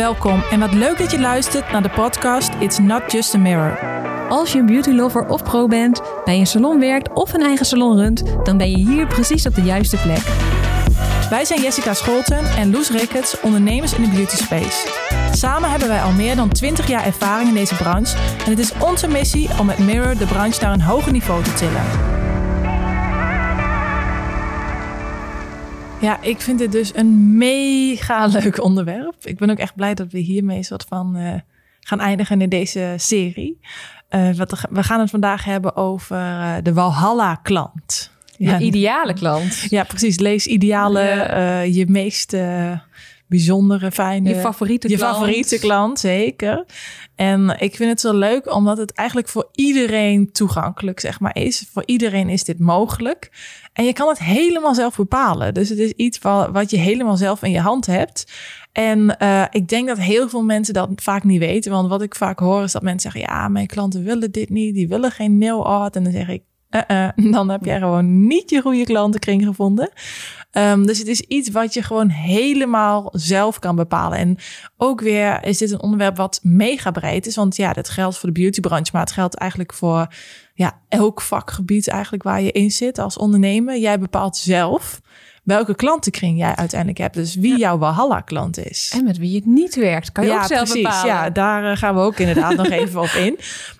[0.00, 3.78] Welkom en wat leuk dat je luistert naar de podcast It's Not Just a Mirror.
[4.28, 7.66] Als je een beauty lover of pro bent, bij een salon werkt of een eigen
[7.66, 10.22] salon runt, dan ben je hier precies op de juiste plek.
[11.30, 14.88] Wij zijn Jessica Scholten en Loes Ricketts, ondernemers in de beauty space.
[15.32, 18.72] Samen hebben wij al meer dan 20 jaar ervaring in deze branche en het is
[18.78, 22.28] onze missie om met Mirror de branche naar een hoger niveau te tillen.
[26.00, 29.14] Ja, ik vind dit dus een mega leuk onderwerp.
[29.22, 31.34] Ik ben ook echt blij dat we hiermee soort van uh,
[31.80, 33.60] gaan eindigen in deze serie.
[34.10, 38.10] Uh, wat, we gaan het vandaag hebben over uh, de Walhalla-klant.
[38.36, 39.66] Ja, de ideale klant.
[39.68, 40.18] Ja, precies.
[40.18, 41.00] Lees ideale,
[41.72, 42.36] je meest
[43.30, 44.28] bijzondere, fijne...
[44.28, 45.12] Je favoriete je klant.
[45.12, 46.64] Je favoriete klant, zeker.
[47.14, 51.68] En ik vind het zo leuk, omdat het eigenlijk voor iedereen toegankelijk zeg maar, is.
[51.72, 53.30] Voor iedereen is dit mogelijk.
[53.72, 55.54] En je kan het helemaal zelf bepalen.
[55.54, 58.32] Dus het is iets wat, wat je helemaal zelf in je hand hebt.
[58.72, 61.72] En uh, ik denk dat heel veel mensen dat vaak niet weten.
[61.72, 63.32] Want wat ik vaak hoor is dat mensen zeggen...
[63.32, 64.74] ja, mijn klanten willen dit niet.
[64.74, 65.96] Die willen geen nail art.
[65.96, 66.42] En dan zeg ik...
[66.70, 69.90] Uh -uh, dan heb jij gewoon niet je goede klantenkring gevonden.
[70.52, 74.18] Um, dus het is iets wat je gewoon helemaal zelf kan bepalen.
[74.18, 74.36] En
[74.76, 77.36] ook weer is dit een onderwerp wat mega breed is.
[77.36, 80.06] Want ja, dat geldt voor de beautybranche, maar het geldt eigenlijk voor
[80.54, 83.78] ja, elk vakgebied eigenlijk waar je in zit als ondernemer.
[83.78, 85.00] Jij bepaalt zelf
[85.42, 87.14] welke klantenkring jij uiteindelijk hebt.
[87.14, 88.92] Dus wie jouw Walhalla-klant is.
[88.94, 90.82] En met wie het niet werkt, kan je ja, ook zelf precies.
[90.82, 91.06] bepalen.
[91.06, 93.38] Ja, daar gaan we ook inderdaad nog even op in.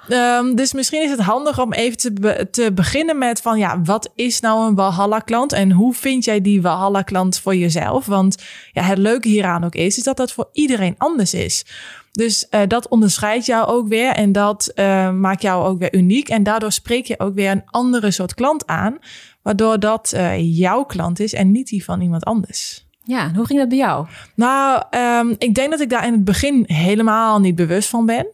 [0.08, 3.58] Um, dus misschien is het handig om even te, be te beginnen met van...
[3.58, 8.06] ja, wat is nou een Walhalla-klant en hoe vind jij die Walhalla-klant voor jezelf?
[8.06, 8.36] Want
[8.72, 11.64] ja, het leuke hieraan ook is, is dat dat voor iedereen anders is.
[12.12, 16.28] Dus uh, dat onderscheidt jou ook weer en dat uh, maakt jou ook weer uniek.
[16.28, 18.98] En daardoor spreek je ook weer een andere soort klant aan,
[19.42, 22.88] waardoor dat uh, jouw klant is en niet die van iemand anders.
[23.02, 24.06] Ja, en hoe ging dat bij jou?
[24.34, 28.26] Nou, um, ik denk dat ik daar in het begin helemaal niet bewust van ben,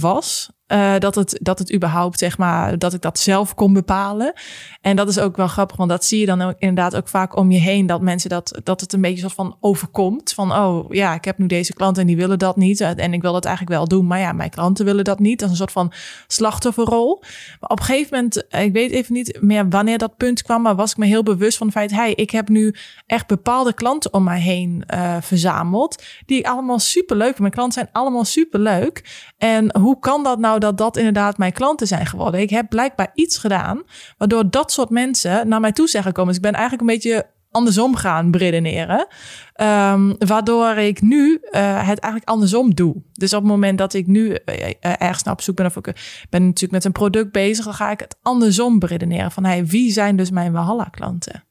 [0.00, 0.50] was.
[0.72, 4.32] Uh, dat, het, dat het überhaupt, zeg maar, dat ik dat zelf kon bepalen.
[4.80, 7.36] En dat is ook wel grappig, want dat zie je dan ook inderdaad ook vaak
[7.36, 7.86] om je heen.
[7.86, 10.32] Dat mensen dat, dat het een beetje soort van overkomt.
[10.32, 12.80] Van, oh ja, ik heb nu deze klant en die willen dat niet.
[12.80, 15.42] En ik wil dat eigenlijk wel doen, maar ja, mijn klanten willen dat niet.
[15.42, 15.92] Is een soort van
[16.26, 17.22] slachtofferrol.
[17.60, 20.74] Maar op een gegeven moment, ik weet even niet meer wanneer dat punt kwam, maar
[20.74, 22.74] was ik me heel bewust van het feit, hey, ik heb nu
[23.06, 24.84] echt bepaalde klanten om mij heen
[25.20, 26.02] verzameld.
[26.26, 27.38] Die allemaal super leuk.
[27.38, 29.30] Mijn klanten zijn allemaal super leuk.
[29.38, 32.40] En hoe kan dat nou dat dat inderdaad mijn klanten zijn geworden?
[32.40, 33.82] Ik heb blijkbaar iets gedaan
[34.18, 36.28] waardoor dat soort mensen naar mij toe zijn gekomen.
[36.28, 39.06] Dus ik ben eigenlijk een beetje andersom gaan redeneren.
[39.60, 43.02] Um, waardoor ik nu uh, het eigenlijk andersom doe.
[43.12, 44.36] Dus op het moment dat ik nu uh,
[44.80, 45.66] ergens naar op zoek ben...
[45.66, 47.64] of ik ben natuurlijk met een product bezig...
[47.64, 49.30] dan ga ik het andersom beredeneren.
[49.30, 51.44] Van hey, wie zijn dus mijn Walhalla-klanten?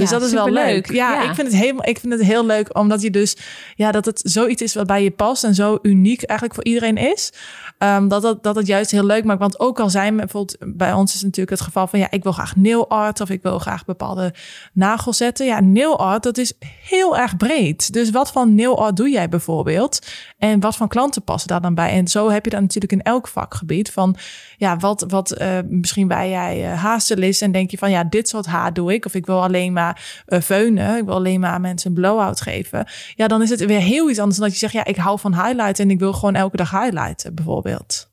[0.00, 0.92] Dus ja, dat is wel leuk.
[0.92, 3.36] Ja, ja, Ik, vind het helemaal, ik vind het heel leuk omdat je dus,
[3.74, 6.96] ja, dat het zoiets is wat bij je past en zo uniek eigenlijk voor iedereen
[6.96, 7.32] is.
[7.78, 9.40] Um, dat, dat, dat het juist heel leuk maakt.
[9.40, 12.32] Want ook al zijn bijvoorbeeld bij ons is natuurlijk het geval van ja, ik wil
[12.32, 14.34] graag nail art of ik wil graag bepaalde
[14.72, 15.46] nagels zetten.
[15.46, 16.52] Ja, nail art, dat is
[16.82, 17.92] heel erg breed.
[17.92, 19.98] Dus wat van nail art doe jij bijvoorbeeld?
[20.40, 21.90] En wat van klanten passen daar dan bij?
[21.90, 24.16] En zo heb je dat natuurlijk in elk vakgebied van
[24.56, 28.28] ja, wat, wat uh, misschien bij jij uh, haarstylist en denk je van ja, dit
[28.28, 29.04] soort haar doe ik.
[29.04, 30.96] Of ik wil alleen maar uh, veunen.
[30.96, 32.86] Ik wil alleen maar mensen een blow-out geven.
[33.14, 35.18] Ja, dan is het weer heel iets anders dan dat je zegt ja, ik hou
[35.18, 38.10] van highlighten en ik wil gewoon elke dag highlighten bijvoorbeeld.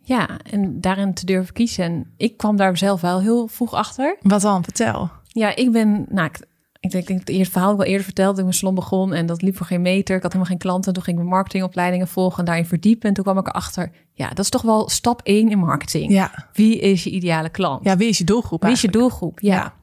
[0.00, 2.12] Ja, en daarin te durven kiezen.
[2.16, 4.16] Ik kwam daar zelf wel heel vroeg achter.
[4.20, 4.64] Wat dan?
[4.64, 5.10] Vertel.
[5.26, 6.40] Ja, ik ben, nou, ik,
[6.84, 8.28] ik denk, ik denk het verhaal wel eerder verteld.
[8.28, 10.16] Dat ik mijn salon begon en dat liep voor geen meter.
[10.16, 10.92] Ik had helemaal geen klanten.
[10.92, 13.08] Toen ging ik mijn marketingopleidingen volgen en daarin verdiepen.
[13.08, 16.12] En toen kwam ik erachter, ja, dat is toch wel stap één in marketing.
[16.12, 16.48] Ja.
[16.52, 17.84] Wie is je ideale klant?
[17.84, 19.40] Ja, wie is je doelgroep Wie is je doelgroep?
[19.40, 19.54] Ja.
[19.54, 19.74] ja.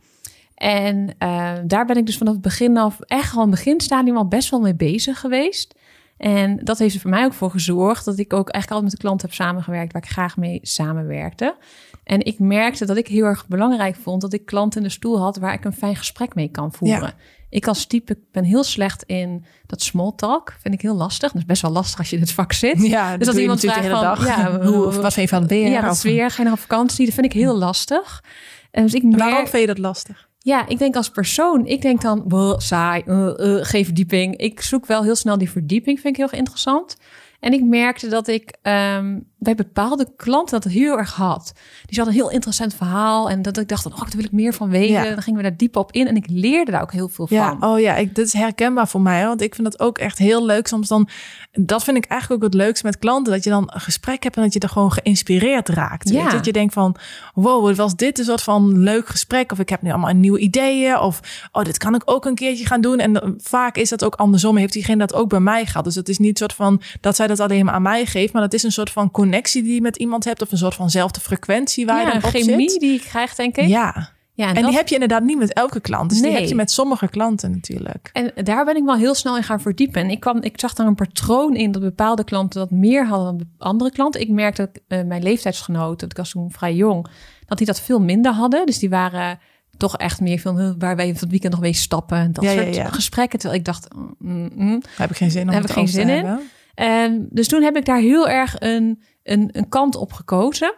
[0.56, 4.28] En uh, daar ben ik dus vanaf het begin af, echt al een beginstadium al
[4.28, 5.76] best wel mee bezig geweest.
[6.18, 8.92] En dat heeft er voor mij ook voor gezorgd dat ik ook eigenlijk altijd met
[8.92, 11.56] de klanten heb samengewerkt waar ik graag mee samenwerkte.
[12.04, 15.20] En ik merkte dat ik heel erg belangrijk vond dat ik klanten in de stoel
[15.20, 17.00] had waar ik een fijn gesprek mee kan voeren.
[17.00, 17.14] Ja.
[17.50, 20.56] Ik als type ben heel slecht in dat small talk.
[20.62, 21.32] Vind ik heel lastig.
[21.32, 22.82] Dat is best wel lastig als je in het vak zit.
[22.82, 24.26] Ja, dus als iemand vraagt de hele van, dag.
[24.26, 25.70] Ja, hoe of vind je van het weer?
[25.70, 26.32] Ja, dat is weer.
[26.32, 27.06] Ga je nog op vakantie?
[27.06, 28.24] Dat vind ik heel lastig.
[28.72, 30.30] En dus ik merk, Waarom vind je dat lastig?
[30.38, 34.38] Ja, ik denk als persoon, ik denk dan, saai, uh, uh, geen verdieping.
[34.38, 36.98] Ik zoek wel heel snel die verdieping, vind ik heel interessant.
[37.40, 41.52] En ik merkte dat ik um, bij bepaalde klanten dat heel erg had.
[41.86, 44.54] Die hadden een heel interessant verhaal en dat ik dacht, oh, daar wil ik meer
[44.54, 45.04] van weten.
[45.04, 45.10] Ja.
[45.14, 47.50] Dan gingen we daar diep op in en ik leerde daar ook heel veel Ja,
[47.60, 47.70] van.
[47.70, 49.26] oh ja, ik, dit is herkenbaar voor mij.
[49.26, 50.68] Want ik vind dat ook echt heel leuk.
[50.68, 51.08] Soms dan,
[51.52, 53.34] dat vind ik eigenlijk ook het leukste met klanten.
[53.34, 56.10] Dat je dan een gesprek hebt en dat je er gewoon geïnspireerd raakt.
[56.10, 56.24] Ja.
[56.24, 56.32] Weet?
[56.32, 56.96] Dat je denkt van,
[57.34, 59.52] wow, was dit een soort van leuk gesprek?
[59.52, 60.98] Of ik heb nu allemaal nieuwe ideeën.
[61.00, 61.20] Of,
[61.52, 63.00] oh, dit kan ik ook een keertje gaan doen.
[63.00, 64.58] En dan- vaak is dat ook andersom.
[64.58, 65.84] Heeft diegene dat ook bij mij gehad.
[65.84, 68.34] Dus het is niet soort van, dat zij dat alleen maar aan mij geeft.
[68.34, 70.42] Maar dat is een soort van connectie die je met iemand hebt.
[70.42, 72.80] Of een soort vanzelfde frequentie waar ja, je dan op chemie zit.
[72.80, 73.68] die ik krijg, denk ik.
[73.68, 76.10] Ja, Ja, en dat- die heb je inderdaad niet met elke klant.
[76.10, 76.40] Dus die Nee.
[76.40, 78.10] heb je met sommige klanten natuurlijk.
[78.14, 80.02] En daar ben ik wel heel snel in gaan verdiepen.
[80.02, 83.38] En ik, kwam, ik zag daar een patroon in dat bepaalde klanten dat meer hadden
[83.38, 84.22] dan andere klanten.
[84.22, 87.06] Ik merkte dat eh, mijn leeftijdsgenoten, ik was toen vrij jong,
[87.46, 88.66] dat die dat veel minder hadden.
[88.66, 89.40] Dus die waren
[89.78, 92.18] toch echt meer van "Huh, waar wij van het weekend nog mee stappen.
[92.18, 92.90] En dat Ja, soort ja.
[92.90, 93.40] gesprekken.
[93.40, 94.80] Terwijl ik dacht, mm, mm, mm.
[94.82, 96.40] Daar heb ik geen zin om Heb ik geen zin in.
[96.76, 100.74] En dus toen heb ik daar heel erg een, een, een kant op gekozen.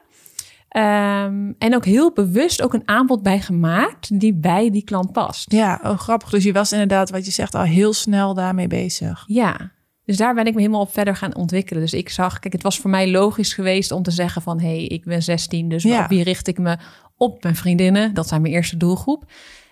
[0.70, 5.52] Ehm, en ook heel bewust ook een aanbod bij gemaakt die bij die klant past.
[5.52, 6.30] Ja, oh, grappig.
[6.30, 9.24] Dus je was inderdaad, wat je zegt, al heel snel daarmee bezig.
[9.28, 9.72] Ja,
[10.06, 11.82] dus daar ben ik me helemaal op verder gaan ontwikkelen.
[11.82, 14.60] Dus ik zag, kijk, het was voor mij logisch geweest om te zeggen van...
[14.60, 16.04] hé, hey, ik ben 16, dus Ja.
[16.04, 16.78] op wie richt ik me?
[17.18, 19.26] Op mijn vriendinnen, dat zijn mijn eerste doelgroep.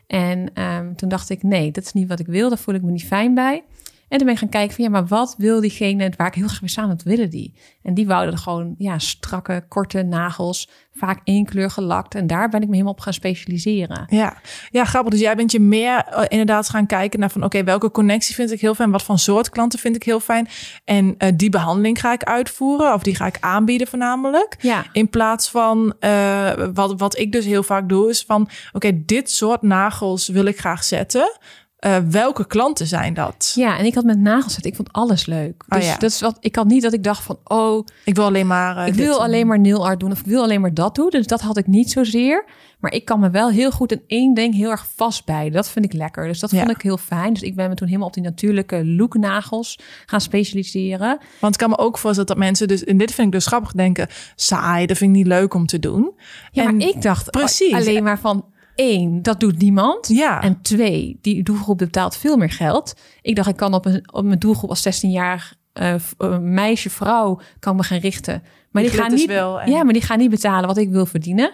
[0.08, 2.50] En ehm, toen dacht ik, nee, dat is niet wat ik wil.
[2.50, 3.64] Daar voel ik me niet fijn bij.
[4.12, 6.48] En toen ben ik gaan kijken van, ja, maar wat wil diegene waar ik heel
[6.48, 7.54] graag mee samen wat willen die?
[7.84, 12.16] En die wouden gewoon, ja, strakke, korte nagels, vaak één kleur gelakt.
[12.16, 14.06] En daar ben ik me helemaal op gaan specialiseren.
[14.10, 14.38] Ja.
[14.70, 15.12] ja, grappig.
[15.12, 17.44] Dus jij bent je meer eh, inderdaad gaan kijken naar van...
[17.44, 18.92] oké, welke connectie vind ik heel fijn?
[18.92, 20.48] Wat voor soort klanten vind ik heel fijn?
[20.84, 24.56] En eh, die behandeling ga ik uitvoeren of die ga ik aanbieden voornamelijk.
[24.60, 28.50] Ja, In plaats van, eh, wat, wat ik dus heel vaak doe, is van...
[28.72, 31.40] oké, dit soort nagels wil ik graag zetten.
[31.82, 33.52] Eh, welke klanten zijn dat?
[33.56, 35.64] ja, en ik had met nagels ik vond alles leuk.
[35.70, 35.94] Oh Dus ja.
[35.98, 38.78] dat is wat, ik had niet dat ik dacht van, oh, Ik wil alleen maar...
[38.78, 39.22] eh, ik wil doen.
[39.24, 41.10] alleen maar nail art doen of ik wil alleen maar dat doen.
[41.10, 42.46] Dus dat had ik niet zozeer.
[42.80, 45.52] Maar ik kan me wel heel goed in één ding heel erg vastbijten.
[45.54, 46.28] Dat vind ik lekker.
[46.28, 46.58] Dus dat Ja.
[46.60, 47.34] vond ik heel fijn.
[47.34, 51.18] Dus ik ben me toen helemaal op die natuurlijke looknagels gaan specialiseren.
[51.40, 52.84] Want ik kan me ook voorstellen dat mensen dus...
[52.84, 54.08] en dit vind ik dus grappig denken...
[54.36, 56.12] saai, dat vind ik niet leuk om te doen.
[56.52, 57.74] Ja, En- maar ik dacht precies.
[57.74, 58.46] alleen maar van
[58.76, 60.08] één, dat doet niemand.
[60.08, 60.42] Ja.
[60.42, 62.94] En twee, die doelgroep betaalt veel meer geld.
[63.22, 66.90] Ik dacht, ik kan op, een, op mijn doelgroep als 16-jarig eh, v- eh, meisje,
[66.90, 68.44] vrouw, kan me gaan richten.
[68.72, 70.90] Maar Die die, gaan niet, wel en- ja, maar die gaan niet betalen wat ik
[70.90, 71.54] wil verdienen.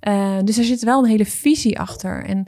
[0.00, 2.24] Eh, dus er zit wel een hele visie achter.
[2.24, 2.46] En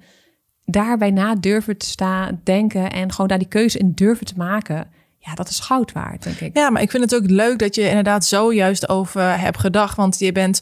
[0.65, 4.89] daarbij na durven te staan, denken en gewoon daar die keuze in durven te maken.
[5.23, 6.57] Ja, dat is goud waard, denk ik.
[6.57, 9.97] Ja, maar ik vind het ook leuk dat je inderdaad zo juist over hebt gedacht.
[9.97, 10.61] Want je bent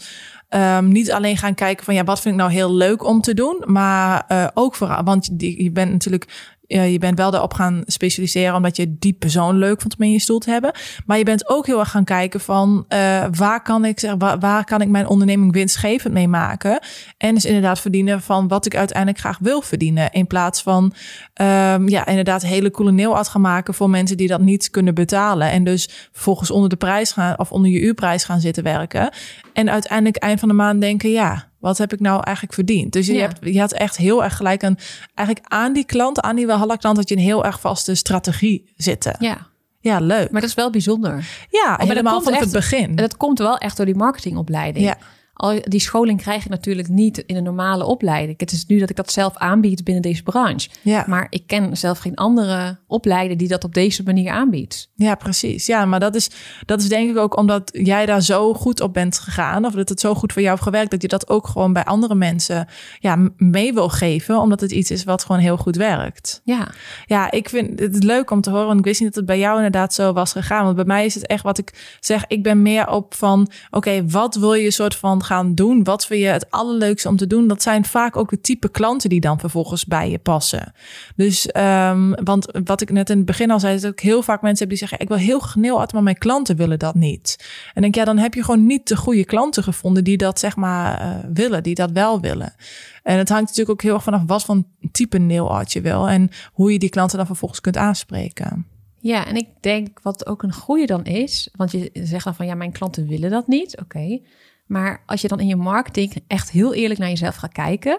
[0.49, 3.35] ehm, niet alleen gaan kijken van ja, wat vind ik nou heel leuk om te
[3.35, 3.63] doen.
[3.67, 6.57] Maar eh, ook vooral, want je bent natuurlijk.
[6.69, 10.13] Eh, je bent wel daarop gaan specialiseren omdat je die persoon leuk vond om in
[10.13, 10.73] je stoel te hebben.
[11.07, 14.39] Maar je bent ook heel erg gaan kijken van eh, waar kan ik zeg, waar,
[14.39, 16.81] waar kan ik mijn onderneming winstgevend mee maken?
[17.17, 20.11] En dus inderdaad verdienen van wat ik uiteindelijk graag wil verdienen.
[20.13, 20.93] In plaats van
[21.35, 25.51] ehm, ja, inderdaad hele coole nailart gaan maken voor mensen die dat niet kunnen betalen.
[25.51, 29.13] En dus vervolgens onder de prijs gaan of onder je uurprijs gaan zitten werken.
[29.53, 32.93] En uiteindelijk eind van de maand denken, ja, wat heb ik nou eigenlijk verdiend?
[32.93, 33.21] Dus je, Ja.
[33.21, 34.79] hebt, je had echt heel erg gelijk aan,
[35.15, 38.73] eigenlijk aan die klant, aan die Walhalla klant, dat je een heel erg vaste strategie
[38.77, 39.17] zitten.
[39.19, 39.47] Ja,
[39.81, 40.31] Ja, leuk.
[40.31, 41.27] maar dat is wel bijzonder.
[41.51, 42.89] ja, dat helemaal komt vanaf het begin.
[42.89, 44.85] En dat komt wel echt door die marketingopleiding.
[44.85, 44.97] Ja.
[45.41, 48.41] Al die scholing krijg je natuurlijk niet in een normale opleiding.
[48.41, 50.69] Het is nu dat ik dat zelf aanbied binnen deze branche.
[50.83, 51.05] Ja.
[51.07, 54.91] Maar ik ken zelf geen andere opleider die dat op deze manier aanbiedt.
[54.95, 55.67] Ja, precies.
[55.67, 56.31] Ja, maar dat is,
[56.67, 59.65] dat is denk ik ook omdat jij daar zo goed op bent gegaan.
[59.65, 60.91] Of dat het zo goed voor jou heeft gewerkt.
[60.91, 62.69] Dat je dat ook gewoon bij andere mensen
[62.99, 64.39] ja, mee wil geven.
[64.39, 66.41] Omdat het iets is wat gewoon heel goed werkt.
[66.45, 66.69] Ja,
[67.07, 68.67] Ja, ik vind het leuk om te horen.
[68.67, 70.65] Want ik wist niet dat het bij jou inderdaad zo was gegaan.
[70.65, 72.25] Want bij mij is het echt wat ik zeg.
[72.27, 75.85] Ik ben meer op van, oké, wat wil je soort van gaan doen?
[75.85, 77.49] Wat vind je het allerleukste om te doen?
[77.49, 80.73] Dat zijn vaak ook de type klanten die dan vervolgens bij je passen.
[81.17, 84.23] Dus, ehm, want wat ik net in het begin al zei, is dat ik heel
[84.23, 86.95] vaak mensen heb die zeggen, ik wil heel graag nailart, maar mijn klanten willen dat
[86.95, 87.49] niet.
[87.75, 90.57] En denk, ja, dan heb je gewoon niet de goede klanten gevonden die dat zeg
[90.57, 92.55] maar eh, willen, die dat wel willen.
[93.03, 96.09] En het hangt natuurlijk ook heel erg vanaf wat voor type nail art je wil
[96.09, 98.67] en hoe je die klanten dan vervolgens kunt aanspreken.
[99.01, 102.47] ja, en ik denk wat ook een goede dan is, want je zegt dan van
[102.47, 103.81] ja, mijn klanten willen dat niet.
[103.81, 104.21] Oké.
[104.69, 107.99] Maar als je dan in je marketing echt heel eerlijk naar jezelf gaat kijken,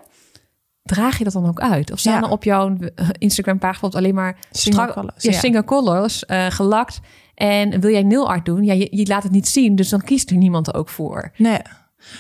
[0.83, 1.91] draag je dat dan ook uit?
[1.91, 2.21] Of staan Ja.
[2.27, 2.75] er op jouw
[3.17, 6.99] Instagram pagina bijvoorbeeld alleen maar Single colors, ja, single colors eh, gelakt?
[7.35, 8.63] En wil jij nail art doen?
[8.63, 11.31] Ja, je, je laat het niet zien, dus dan kiest er niemand ook voor.
[11.37, 11.59] Nee.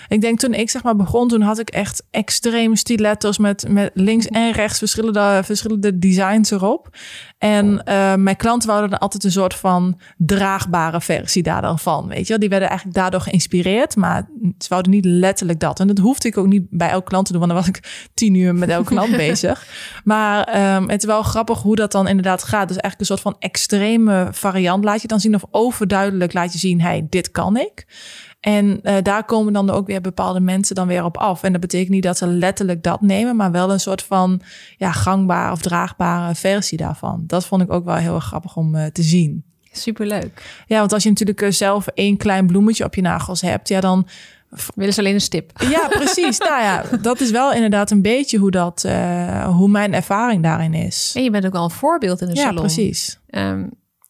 [0.07, 3.91] Ik denk toen ik zeg maar begon, toen had ik echt extreme stilettos met, met
[3.93, 6.89] links en rechts verschillende, verschillende designs erop.
[7.37, 12.07] En uh, mijn klanten wouden er altijd een soort van draagbare versie daarvan.
[12.07, 12.39] Weet je wel?
[12.39, 15.79] Die werden eigenlijk daardoor geïnspireerd, maar ze wouden niet letterlijk dat.
[15.79, 17.83] En dat hoefde ik ook niet bij elk klant te doen, want dan was ik
[18.13, 19.67] tien uur met elke klant bezig.
[20.03, 22.67] Maar um, het is wel grappig hoe dat dan inderdaad gaat.
[22.67, 26.59] Dus eigenlijk een soort van extreme variant laat je dan zien, of overduidelijk laat je
[26.59, 27.85] zien: hey, dit kan ik.
[28.39, 31.43] En uh, daar komen dan ook weer bepaalde mensen dan weer op af.
[31.43, 34.41] En dat betekent niet dat ze letterlijk dat nemen, maar wel een soort van
[34.77, 37.23] ja, gangbare of draagbare versie daarvan.
[37.27, 39.43] Dat vond ik ook wel heel erg grappig om uh, te zien.
[39.71, 40.63] Superleuk.
[40.67, 43.79] Ja, want als je natuurlijk uh, zelf één klein bloemetje op je nagels hebt, ja,
[43.79, 44.07] dan
[44.75, 45.51] willen ze alleen een stip.
[45.69, 46.37] Ja, precies.
[46.37, 48.89] nou ja, dat is wel inderdaad een beetje hoe dat,
[49.45, 51.13] hoe mijn ervaring daarin is.
[51.15, 52.53] En je bent ook al een voorbeeld in de salon.
[52.53, 53.19] Ja, precies.
[53.29, 53.69] Um,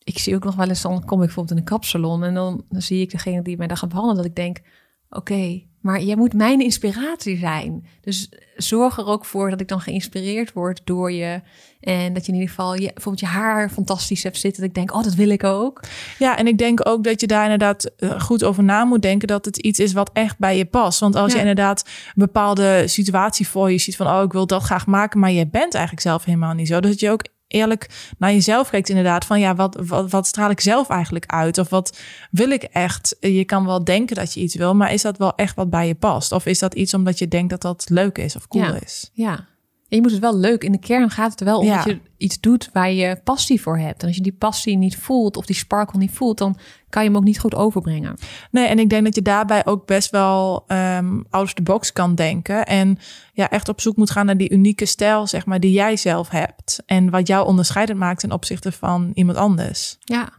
[0.09, 2.63] ik zie ook nog wel eens, dan kom ik bijvoorbeeld in een kapsalon en dan,
[2.69, 4.61] dan zie ik degene die mij daar gaat behandelen, dat ik denk,
[5.09, 7.87] oké, maar jij moet mijn inspiratie zijn.
[8.01, 11.41] Dus zorg er ook voor dat ik dan geïnspireerd word door je.
[11.79, 14.61] En dat je in ieder geval je, bijvoorbeeld je haar fantastisch hebt zitten.
[14.61, 15.83] Dat ik denk, oh, dat wil ik ook.
[16.17, 19.27] Ja, en ik denk ook dat je daar inderdaad eh, goed over na moet denken.
[19.27, 20.99] Dat het iets is wat echt bij je past.
[20.99, 24.63] Want als je inderdaad een bepaalde situatie voor je ziet van, oh, ik wil dat
[24.63, 25.19] graag maken.
[25.19, 26.79] Maar je bent eigenlijk zelf helemaal niet zo.
[26.79, 30.49] Dus dat je ook eerlijk naar jezelf kijkt, inderdaad, van ja, wat, wat, wat straal
[30.49, 31.57] ik zelf eigenlijk uit?
[31.57, 31.99] Of wat
[32.31, 33.15] wil ik echt?
[33.19, 35.87] Je kan wel denken dat je iets wil, maar is dat wel echt wat bij
[35.87, 36.31] je past?
[36.31, 39.09] Of is dat iets omdat je denkt dat dat leuk is of cool is?
[39.13, 39.47] Ja,
[39.89, 40.63] je moet het wel leuk.
[40.63, 43.61] In de kern gaat het er wel om dat je iets doet waar je passie
[43.61, 44.01] voor hebt.
[44.01, 46.57] En als je die passie niet voelt of die sparkle niet voelt, dan
[46.89, 48.17] kan je hem ook niet goed overbrengen.
[48.51, 51.93] Nee, en ik denk dat je daarbij ook best wel um, out of the box
[51.93, 52.65] kan denken.
[52.65, 52.97] En
[53.33, 56.29] ja, echt op zoek moet gaan naar die unieke stijl, zeg maar, die jij zelf
[56.29, 56.83] hebt.
[56.85, 59.97] En wat jou onderscheidend maakt ten opzichte van iemand anders.
[59.99, 60.29] Ja,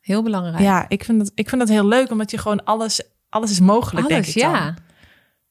[0.00, 0.58] heel belangrijk.
[0.58, 3.60] Ja, ik vind dat, ik vind dat heel leuk, omdat je gewoon alles, alles is
[3.60, 4.52] mogelijk, alles, denk ik dan.
[4.52, 4.74] ja.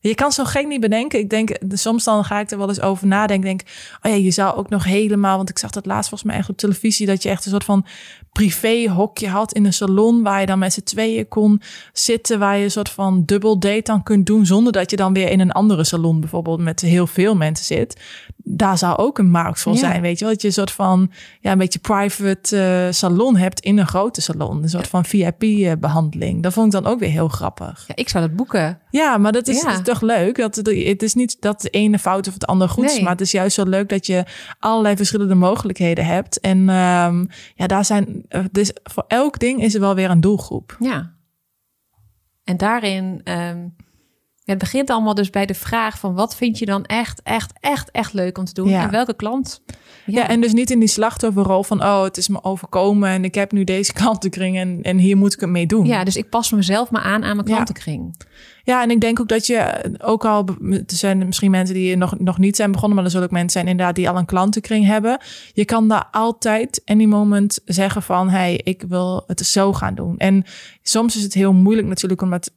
[0.07, 1.19] Je kan zo gek niet bedenken.
[1.19, 3.45] Ik denk, soms dan ga ik er wel eens over nadenken.
[3.45, 3.61] Denk,
[4.01, 6.49] oh ja, je zou ook nog helemaal, want ik zag dat laatst volgens mij echt
[6.49, 7.85] op televisie, dat je echt een soort van
[8.31, 11.61] privé hokje had in een salon waar je dan met z'n tweeën kon
[11.93, 15.13] zitten, waar je een soort van dubbel date dan kunt doen, zonder dat je dan
[15.13, 18.01] weer in een andere salon bijvoorbeeld met heel veel mensen zit
[18.49, 20.33] daar zou ook een markt voor zijn, weet je wel.
[20.33, 24.21] Dat je een soort van, ja, een beetje private uh, salon hebt in een grote
[24.21, 24.63] salon.
[24.63, 26.43] Een soort van VIP-behandeling.
[26.43, 27.83] Dat vond ik dan ook weer heel grappig.
[27.87, 28.79] Ja, ik zou dat boeken.
[28.89, 30.37] Ja, maar dat is, is toch leuk.
[30.37, 33.21] Dat, het is niet dat de ene fout of het andere goed is, maar het
[33.21, 34.25] is juist zo leuk dat je
[34.59, 36.39] allerlei verschillende mogelijkheden hebt.
[36.39, 40.21] En um, ja, daar zijn, eh, dus voor elk ding is er wel weer een
[40.21, 40.75] doelgroep.
[40.79, 41.13] Ja.
[42.43, 43.21] En daarin...
[43.23, 43.75] Um
[44.47, 47.91] het begint allemaal dus bij de vraag van wat vind je dan echt, echt, echt,
[47.91, 48.69] echt leuk om te doen?
[48.69, 49.61] En welke klant?
[50.05, 50.27] Ja.
[50.27, 53.51] en dus niet in die slachtofferrol van oh, het is me overkomen en ik heb
[53.51, 55.85] nu deze klantenkring en, en hier moet ik het mee doen.
[55.85, 58.15] Ja, dus ik pas mezelf maar aan aan mijn klantenkring.
[58.63, 62.19] Ja, en ik denk ook dat je ook al, er zijn misschien mensen die nog,
[62.19, 64.85] nog niet zijn begonnen, maar er zullen ook mensen zijn inderdaad die al een klantenkring
[64.85, 65.21] hebben.
[65.53, 70.17] Je kan daar altijd, any moment, zeggen van, hey, ik wil het zo gaan doen.
[70.17, 70.43] En
[70.81, 72.51] soms is het heel moeilijk natuurlijk, omdat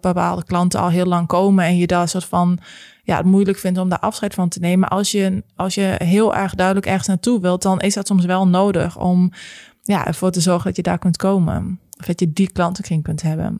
[0.00, 2.58] bepaalde klanten al heel lang komen en je daar soort van
[3.02, 4.88] ja, het moeilijk vindt om daar afscheid van te nemen.
[4.88, 8.48] Als je, als je heel erg duidelijk ergens naartoe wilt, dan is dat soms wel
[8.48, 9.32] nodig om
[9.82, 11.80] ja, ervoor te zorgen dat je daar kunt komen.
[11.98, 13.58] Of dat je die klantenkring kunt hebben.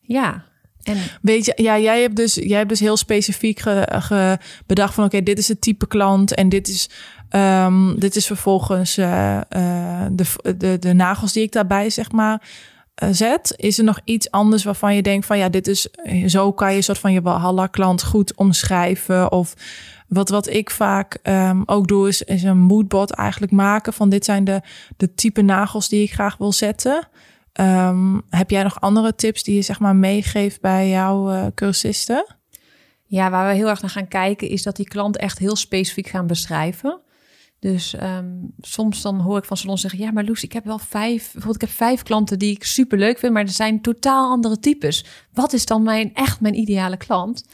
[0.00, 0.44] Ja.
[0.82, 0.96] En...
[1.22, 5.22] Weet je, ja, jij hebt dus, jij hebt dus heel specifiek ge, bedacht van oké,
[5.22, 6.90] dit is het type klant en dit is,
[7.30, 12.42] um, dit is vervolgens uh, uh, de, de, de nagels die ik daarbij zeg maar
[13.10, 15.88] zet, is er nog iets anders waarvan je denkt van ja, dit is
[16.26, 19.54] zo kan je een soort van je Walhalla klant goed omschrijven of
[20.08, 24.24] wat, wat ik vaak um, ook doe, is, is een moodboard eigenlijk maken van dit
[24.24, 24.60] zijn de,
[24.96, 27.08] de type nagels die ik graag wil zetten.
[27.60, 32.36] Um, heb jij nog andere tips die je zeg maar meegeeft bij jouw uh, cursisten?
[33.04, 36.06] Ja, waar we heel erg naar gaan kijken is dat die klant echt heel specifiek
[36.06, 37.00] gaan beschrijven.
[37.60, 40.78] Dus um, soms dan hoor ik van salons zeggen: Ja, maar Loes, ik heb wel
[40.78, 41.22] vijf.
[41.22, 44.58] Bijvoorbeeld, ik heb vijf klanten die ik super leuk vind, maar er zijn totaal andere
[44.58, 45.04] types.
[45.32, 47.46] Wat is dan mijn echt mijn ideale klant?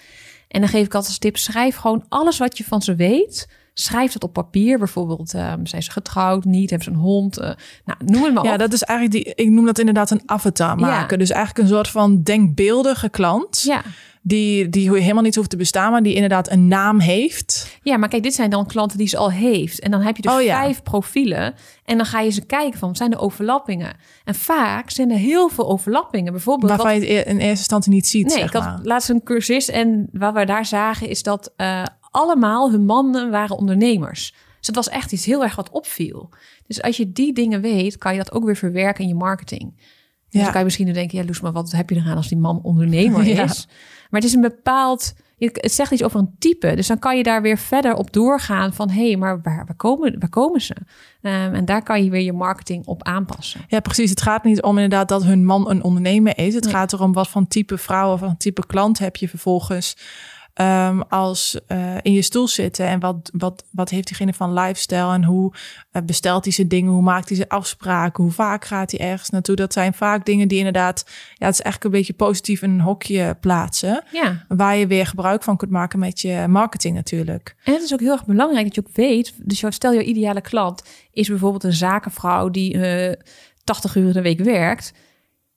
[0.48, 3.48] En dan geef ik altijd als tip: schrijf gewoon alles wat je van ze weet.
[3.78, 4.78] Schrijf het op papier.
[4.78, 7.38] Bijvoorbeeld, um, zijn ze getrouwd, niet, hebben ze een hond.
[7.38, 7.44] Uh,
[7.84, 9.34] nou, noem het maar ja, dat is eigenlijk die.
[9.34, 11.18] Ik noem dat inderdaad een avatar maken.
[11.18, 13.62] Dus eigenlijk een soort van denkbeeldige klant.
[13.62, 13.82] Ja
[14.26, 17.78] die, die helemaal niet hoeft te bestaan, maar die inderdaad een naam heeft.
[17.82, 19.80] Ja, maar kijk, dit zijn dan klanten die ze al heeft.
[19.80, 21.54] En dan heb je dus oh, vijf profielen.
[21.84, 23.96] En dan ga je ze kijken van, zijn er overlappingen?
[24.24, 26.32] En vaak zijn er heel veel overlappingen.
[26.32, 29.22] Bijvoorbeeld Waarvan je het in eerste instantie niet ziet, Nee, zeg ik had laatst een
[29.22, 31.82] cursus en wat we daar zagen is dat uh,
[32.16, 34.34] allemaal hun mannen waren ondernemers.
[34.56, 36.28] Dus dat was echt iets heel erg wat opviel.
[36.66, 39.74] Dus als je die dingen weet, kan je dat ook weer verwerken in je marketing.
[40.30, 42.28] Dus dan kan je misschien nu denken, ja Loes, maar wat heb je eraan als
[42.28, 43.42] die man ondernemer Ja.
[43.44, 43.66] is?
[44.10, 46.74] Maar het is een bepaald, het zegt iets over een type.
[46.74, 49.76] Dus dan kan je daar weer verder op doorgaan van, hé, hey, maar waar, waar,
[49.76, 50.74] komen, waar komen ze?
[51.22, 53.60] Ehm, en daar kan je weer je marketing op aanpassen.
[53.68, 54.10] Ja, precies.
[54.10, 56.54] Het gaat niet om inderdaad dat hun man een ondernemer is.
[56.54, 56.72] Het Nee.
[56.72, 59.96] gaat erom wat voor type vrouw of wat type klant heb je vervolgens
[60.56, 62.86] ehm, als eh, in je stoel zitten.
[62.86, 65.52] En wat, wat, wat heeft diegene van lifestyle en hoe
[65.90, 69.30] eh, bestelt hij zijn dingen, hoe maakt hij zijn afspraken, hoe vaak gaat hij ergens
[69.30, 69.56] naartoe.
[69.56, 72.80] Dat zijn vaak dingen die inderdaad, ja, het is eigenlijk een beetje positief in een
[72.80, 74.04] hokje plaatsen.
[74.12, 77.56] Ja, Waar je weer gebruik van kunt maken met je marketing natuurlijk.
[77.64, 79.34] En het is ook heel erg belangrijk dat je ook weet.
[79.38, 80.82] Dus stel, je ideale klant
[81.12, 83.12] is bijvoorbeeld een zakenvrouw die eh
[83.66, 84.92] 80 uur in de week werkt.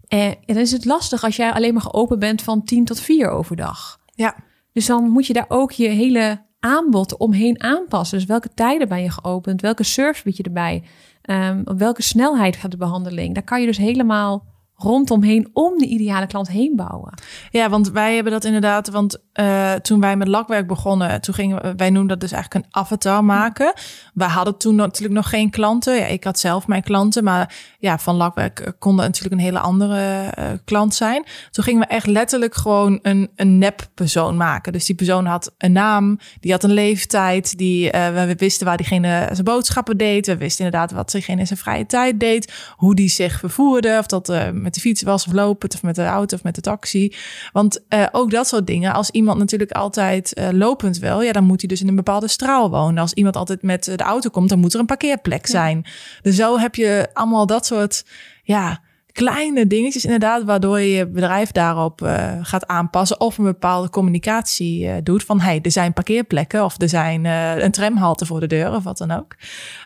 [0.08, 3.30] En dan is het lastig als jij alleen maar geopend bent van 10 tot 4
[3.30, 4.00] overdag.
[4.16, 4.36] Ja.
[4.74, 8.18] Dus dan moet je daar ook je hele aanbod omheen aanpassen.
[8.18, 9.62] Dus welke tijden ben je geopend?
[9.62, 10.84] Welke service bied je erbij?
[11.22, 13.34] Ehm, op welke snelheid gaat de behandeling?
[13.34, 14.46] Daar kan je dus helemaal
[14.80, 17.14] rondomheen om de ideale klant heen bouwen.
[17.50, 18.90] Ja, want wij hebben dat inderdaad.
[18.90, 22.66] Want eh, toen wij met lakwerk begonnen, toen gingen we, wij noemen dat dus eigenlijk
[22.66, 23.74] een avatar maken.
[24.14, 25.96] Wij hadden toen natuurlijk nog geen klanten.
[25.96, 29.48] Ja, ik had zelf mijn klanten, maar ja, van lakwerk eh, kon dat natuurlijk een
[29.48, 31.26] hele andere eh, klant zijn.
[31.52, 34.74] Toen gingen we echt letterlijk gewoon een, een nep persoon maken.
[34.74, 39.30] Dus die persoon had een naam, die had een leeftijd, die we wisten waar diegene
[39.32, 40.28] zijn boodschappen deed.
[40.28, 44.06] We wisten inderdaad wat diegene in zijn vrije tijd deed, hoe die zich vervoerde, of
[44.06, 44.30] dat
[44.70, 47.16] met de fiets was of lopend of met de auto of met de taxi.
[47.52, 51.44] Want eh, ook dat soort dingen, als iemand natuurlijk altijd eh, lopend wil, ja, dan
[51.44, 52.98] moet hij dus in een bepaalde straal wonen.
[52.98, 55.86] Als iemand altijd met eh, de auto komt, dan moet er een parkeerplek zijn.
[56.22, 58.06] Dus zo heb je allemaal dat soort,
[58.44, 62.02] ja, kleine dingetjes inderdaad, waardoor je je bedrijf daarop
[62.42, 67.26] gaat aanpassen of een bepaalde communicatie doet van hey, er zijn parkeerplekken of er zijn
[67.26, 69.36] een tramhalte voor de deur of wat dan ook.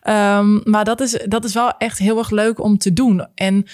[0.02, 3.28] Ehm, maar dat is, dat is wel echt heel erg leuk om te doen.
[3.36, 3.66] En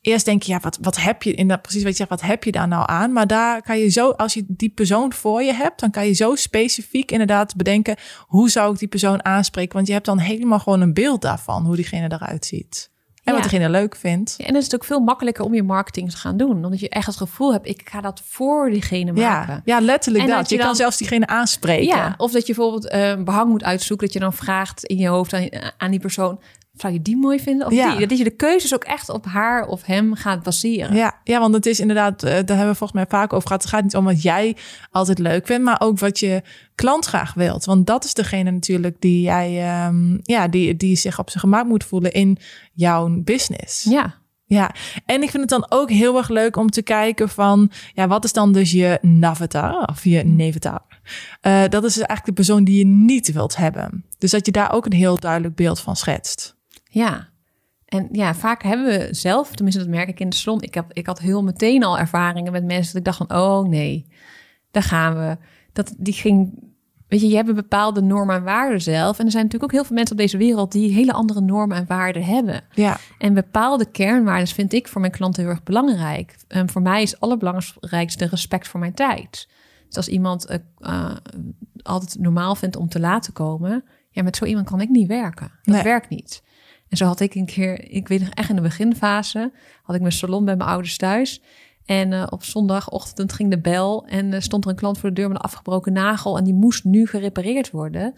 [0.00, 2.20] eerst denk je, ja, wat, wat heb je in dat precies wat je zegt, wat
[2.20, 3.12] heb je daar nou aan?
[3.12, 6.12] Maar daar kan je zo, als je die persoon voor je hebt, dan kan je
[6.12, 9.74] zo specifiek inderdaad bedenken, hoe zou ik die persoon aanspreken?
[9.74, 12.90] Want je hebt dan helemaal gewoon een beeld daarvan, hoe diegene eruit ziet.
[13.24, 13.50] En wat Ja.
[13.50, 14.34] diegene leuk vindt.
[14.38, 16.64] Ja, en dan is het ook veel makkelijker om je marketing te gaan doen.
[16.64, 19.54] Omdat je echt het gevoel hebt, ik ga dat voor diegene maken.
[19.54, 20.38] Ja, ja letterlijk En dat.
[20.38, 21.86] dat Je, je kan zelfs diegene aanspreken.
[21.86, 25.08] Ja, of dat je bijvoorbeeld eh, behang moet uitzoeken, dat je dan vraagt in je
[25.08, 26.40] hoofd aan, aan die persoon,
[26.80, 27.96] zou je die mooi vinden of Ja.
[27.96, 28.06] die?
[28.06, 30.96] Dat je de keuzes ook echt op haar of hem gaat baseren.
[30.96, 33.62] Ja, ja, want het is inderdaad, eh, daar hebben we volgens mij vaak over gehad.
[33.62, 34.56] Het gaat niet om wat jij
[34.90, 36.42] altijd leuk vindt, maar ook wat je
[36.74, 37.64] klant graag wilt.
[37.64, 41.66] Want dat is degene natuurlijk die jij, ehm, ja, die, die zich op zijn gemak
[41.66, 42.38] moet voelen in
[42.72, 43.82] jouw business.
[43.84, 44.14] Ja,
[44.50, 44.74] Ja,
[45.06, 48.24] en ik vind het dan ook heel erg leuk om te kijken van, ja, wat
[48.24, 50.82] is dan dus je navatar of je nevatar?
[51.40, 54.04] Eh, dat is dus eigenlijk de persoon die je niet wilt hebben.
[54.18, 56.56] Dus dat je daar ook een heel duidelijk beeld van schetst.
[56.88, 57.28] Ja.
[57.84, 60.92] En ja, vaak hebben we zelf, tenminste dat merk ik in de salon, ik, heb,
[60.92, 64.06] ik had heel meteen al ervaringen met mensen dat ik dacht van, oh nee,
[64.70, 65.36] daar gaan we.
[65.72, 66.62] Dat, die ging,
[67.08, 69.18] weet je, je hebt een bepaalde normen en waarden zelf.
[69.18, 71.76] En er zijn natuurlijk ook heel veel mensen op deze wereld die hele andere normen
[71.76, 72.60] en waarden hebben.
[72.74, 76.36] Ja, En bepaalde kernwaarden vind ik voor mijn klanten heel erg belangrijk.
[76.48, 79.48] En voor mij is het allerbelangrijkste respect voor mijn tijd.
[79.86, 81.16] Dus als iemand eh, eh,
[81.82, 85.50] altijd normaal vindt om te laten komen, ja, met zo iemand kan ik niet werken.
[85.62, 85.82] Dat Nee.
[85.84, 86.42] werkt niet.
[86.88, 90.00] En zo had ik een keer, ik weet nog echt in de beginfase, had ik
[90.00, 91.42] mijn salon bij mijn ouders thuis.
[91.84, 95.14] En eh, op zondagochtend ging de bel en eh, stond er een klant voor de
[95.14, 98.14] deur met een afgebroken nagel en die moest nu gerepareerd worden.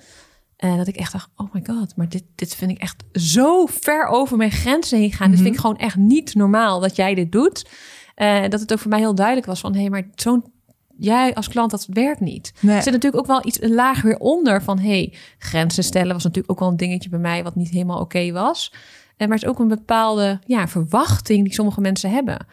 [0.56, 3.66] En dat ik echt dacht, oh my god, maar dit, dit vind ik echt zo
[3.66, 5.30] ver over mijn grenzen heen gaan.
[5.30, 7.70] Dit vind ik gewoon echt niet normaal dat jij dit doet.
[8.14, 10.44] Eh, dat het ook voor mij heel duidelijk was van, hé, maar zo'n
[11.00, 12.52] jij als klant, dat werkt niet.
[12.60, 12.76] Nee.
[12.76, 16.24] Er zit natuurlijk ook wel iets een laag weer onder van, hey, grenzen stellen was
[16.24, 18.72] natuurlijk ook wel een dingetje bij mij wat niet helemaal oké was.
[19.16, 22.46] En maar het is ook een bepaalde ja, verwachting die sommige mensen hebben.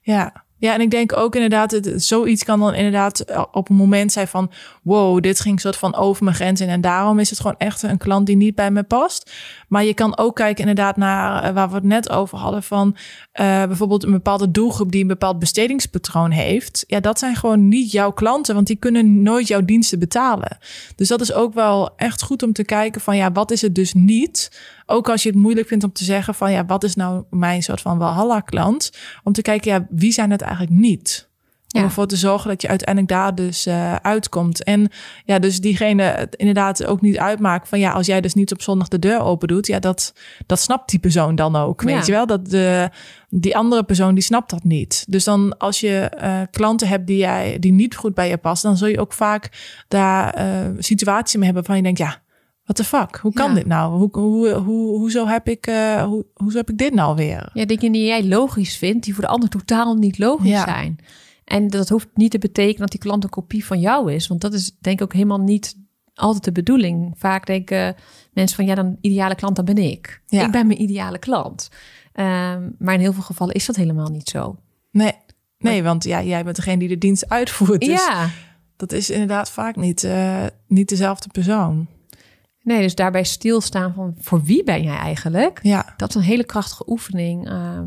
[0.00, 0.43] Ja.
[0.64, 4.28] Ja, en ik denk ook inderdaad, zoiets kan dan inderdaad eh, op een moment zijn
[4.28, 4.50] van,
[4.82, 6.68] wow, dit ging soort van over mijn grens in.
[6.68, 9.32] En daarom is het gewoon echt een klant die niet bij me past.
[9.68, 12.96] Maar je kan ook kijken inderdaad naar eh, waar we het net over hadden van
[13.32, 16.84] eh, bijvoorbeeld een bepaalde doelgroep die een bepaald bestedingspatroon heeft.
[16.86, 20.58] Ja, dat zijn gewoon niet jouw klanten, want die kunnen nooit jouw diensten betalen.
[20.96, 23.74] Dus dat is ook wel echt goed om te kijken van, ja, wat is het
[23.74, 24.50] dus niet?
[24.86, 27.62] Ook als je het moeilijk vindt om te zeggen van, ja, wat is nou mijn
[27.62, 28.90] soort van Walhalla-klant?
[29.22, 31.28] Om te kijken, ja, wie zijn het eigenlijk niet?
[31.74, 31.86] Om Ja.
[31.86, 34.64] ervoor te zorgen dat je uiteindelijk daar dus eh, uitkomt.
[34.64, 34.88] En
[35.24, 38.62] ja, dus diegene het inderdaad ook niet uitmaakt van ja, als jij dus niet op
[38.62, 40.12] zondag de deur open doet, ja, dat,
[40.46, 41.80] dat snapt die persoon dan ook.
[41.82, 41.86] Ja.
[41.86, 42.26] Weet je wel?
[42.26, 42.90] Dat de,
[43.28, 45.04] die andere persoon die snapt dat niet.
[45.08, 48.68] Dus dan als je eh, klanten hebt die jij die niet goed bij je passen,
[48.68, 49.50] dan zul je ook vaak
[49.88, 50.46] daar eh
[50.78, 52.22] situaties mee hebben van je denkt, ja,
[52.64, 53.16] What the fuck?
[53.16, 53.54] Hoe kan Ja.
[53.54, 53.96] dit nou?
[53.98, 57.50] Hoe, hoe, hoe, hoezo, heb ik, eh, hoe, hoezo heb ik dit nou weer?
[57.52, 60.64] Ja, dingen die jij logisch vindt, die voor de ander totaal niet logisch Ja.
[60.64, 60.98] zijn.
[61.44, 64.26] En dat hoeft niet te betekenen dat die klant een kopie van jou is.
[64.26, 65.76] Want dat is denk ik ook helemaal niet
[66.14, 67.12] altijd de bedoeling.
[67.16, 67.94] Vaak denken
[68.32, 70.22] mensen van, ja, dan ideale klant, dan ben ik.
[70.26, 70.44] Ja.
[70.44, 71.68] Ik ben mijn ideale klant.
[72.12, 74.56] Ehm, maar in heel veel gevallen is dat helemaal niet zo.
[74.90, 75.12] Nee,
[75.58, 77.80] nee want ja, jij bent degene die de dienst uitvoert.
[77.80, 78.28] Dus ja,
[78.76, 81.86] dat is inderdaad vaak niet, eh, niet dezelfde persoon.
[82.64, 85.58] Nee, dus daarbij stilstaan van, voor wie ben jij eigenlijk?
[85.62, 87.48] Ja, Dat is een hele krachtige oefening.
[87.48, 87.86] ehm,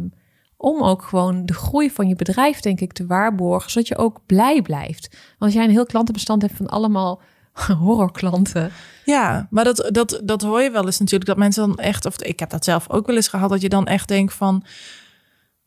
[0.57, 3.71] om ook gewoon de groei van je bedrijf, denk ik, te waarborgen.
[3.71, 5.07] Zodat je ook blij blijft.
[5.11, 7.21] Want als jij een heel klantenbestand hebt van allemaal
[7.79, 8.71] horrorklanten.
[9.05, 11.29] ja maar dat, dat, dat hoor je wel eens natuurlijk.
[11.29, 13.69] Dat mensen dan echt, of ik heb dat zelf ook wel eens gehad, dat je
[13.69, 14.63] dan echt denkt van...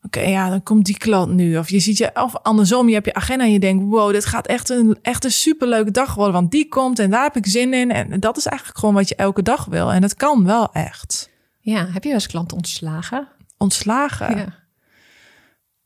[0.05, 1.57] Oké, ja, dan komt die klant nu.
[1.57, 4.25] Of je ziet je, of andersom, je hebt je agenda en je denkt, wow, dit
[4.25, 6.33] gaat echt een, echt een superleuke dag worden.
[6.33, 7.91] Want die komt en daar heb ik zin in.
[7.91, 9.91] En dat is eigenlijk gewoon wat je elke dag wil.
[9.91, 11.29] En dat kan wel echt.
[11.59, 13.27] Ja, heb je wel eens klanten ontslagen?
[13.57, 14.37] Ontslagen.
[14.37, 14.59] Ja.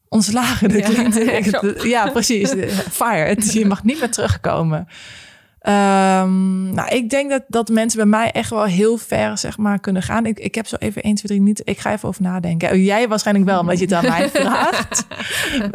[0.07, 1.83] Ontslagen, dat Ja, klinkt...
[1.95, 2.49] ja, precies.
[3.01, 3.53] Fired.
[3.53, 4.87] Je mag niet meer terugkomen.
[5.65, 9.79] Ehm, nou, ik denk dat, dat mensen bij mij echt wel heel ver zeg maar,
[9.79, 10.25] kunnen gaan.
[10.25, 11.61] Ik, ik heb zo even 1, 2, 3 niet...
[11.63, 12.71] Ik ga even over nadenken.
[12.71, 15.05] Oh, Jij waarschijnlijk wel, omdat je het aan mij vraagt.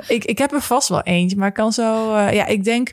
[0.09, 2.15] ik, ik heb er vast wel eentje, maar ik kan zo...
[2.15, 2.91] eh, ja, ik denk...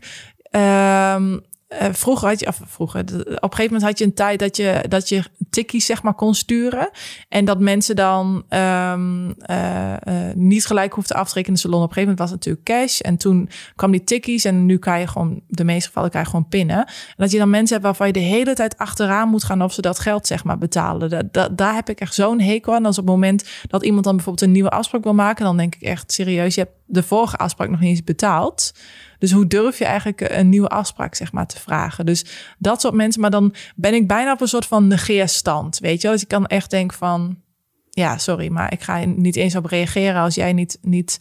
[0.52, 4.40] ehm, eh, vroeger had je, of vroeger, op een gegeven moment had je een tijd
[4.40, 6.90] dat je, dat je tikkies zeg maar kon sturen.
[7.30, 11.70] En dat mensen dan ehm, eh, eh, niet gelijk hoefden af te rekenen in de
[11.70, 11.84] salon.
[11.84, 13.00] Op een gegeven moment was het natuurlijk cash.
[13.00, 16.28] En toen kwam die tikkies en nu kan je gewoon, de meeste gevallen kan je
[16.28, 16.78] gewoon pinnen.
[16.86, 19.74] En dat je dan mensen hebt waarvan je de hele tijd achteraan moet gaan of
[19.74, 21.10] ze dat geld zeg maar betalen.
[21.10, 22.86] Da, da- daar heb ik echt zo'n hekel aan.
[22.86, 25.76] Als op het moment dat iemand dan bijvoorbeeld een nieuwe afspraak wil maken, dan denk
[25.76, 28.72] ik echt serieus, je hebt de vorige afspraak nog niet eens betaald.
[29.20, 32.06] Dus hoe durf je eigenlijk een nieuwe afspraak zeg maar te vragen?
[32.06, 32.26] Dus
[32.58, 36.02] dat soort mensen, maar dan ben ik bijna op een soort van negeerstand, weet je
[36.02, 36.12] wel?
[36.12, 37.38] Dus ik kan echt denken van,
[37.90, 41.20] ja, sorry, maar ik ga niet eens op reageren als jij niet, niet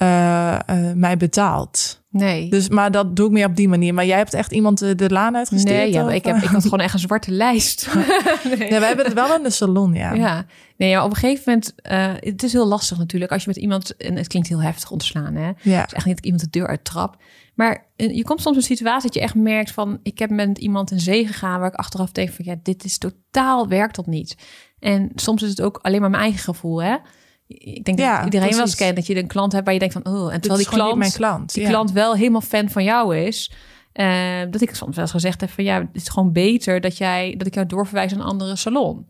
[0.00, 2.02] eh, eh, mij betaalt.
[2.10, 2.50] Nee.
[2.50, 3.94] Dus, maar dat doe ik meer op die manier.
[3.94, 5.76] Maar jij hebt echt iemand de, de laan uitgestuurd?
[5.76, 6.42] nee, ja, maar ik, heb, eh?
[6.42, 7.88] ik had gewoon echt een zwarte lijst.
[7.94, 8.70] nee.
[8.70, 10.12] Ja, we hebben het wel in de salon, ja.
[10.12, 10.44] Ja,
[10.76, 13.58] nee, ja, op een gegeven moment, eh, het is heel lastig natuurlijk als je met
[13.58, 15.50] iemand, en het klinkt heel heftig ontslaan, hè?
[15.62, 15.80] Ja.
[15.80, 17.16] Het is echt niet dat ik iemand de deur uittrap.
[17.54, 20.30] Maar eh, je komt soms in een situatie dat je echt merkt van, ik heb
[20.30, 23.96] met iemand in zee gegaan waar ik achteraf denk van, ja, dit is totaal, werkt
[23.96, 24.36] dat niet.
[24.78, 26.96] En soms is het ook alleen maar mijn eigen gevoel, hè?
[27.58, 29.94] Ik denk Ja, dat iedereen wel kent dat je een klant hebt waar je denkt
[29.94, 31.54] van, oh, en terwijl die klant, mijn klant.
[31.54, 31.68] die ja.
[31.68, 33.52] klant wel helemaal fan van jou is.
[33.92, 36.96] eh, dat ik soms wel eens gezegd heb van ja, het is gewoon beter dat
[36.98, 39.06] jij dat ik jou doorverwijs naar een andere salon.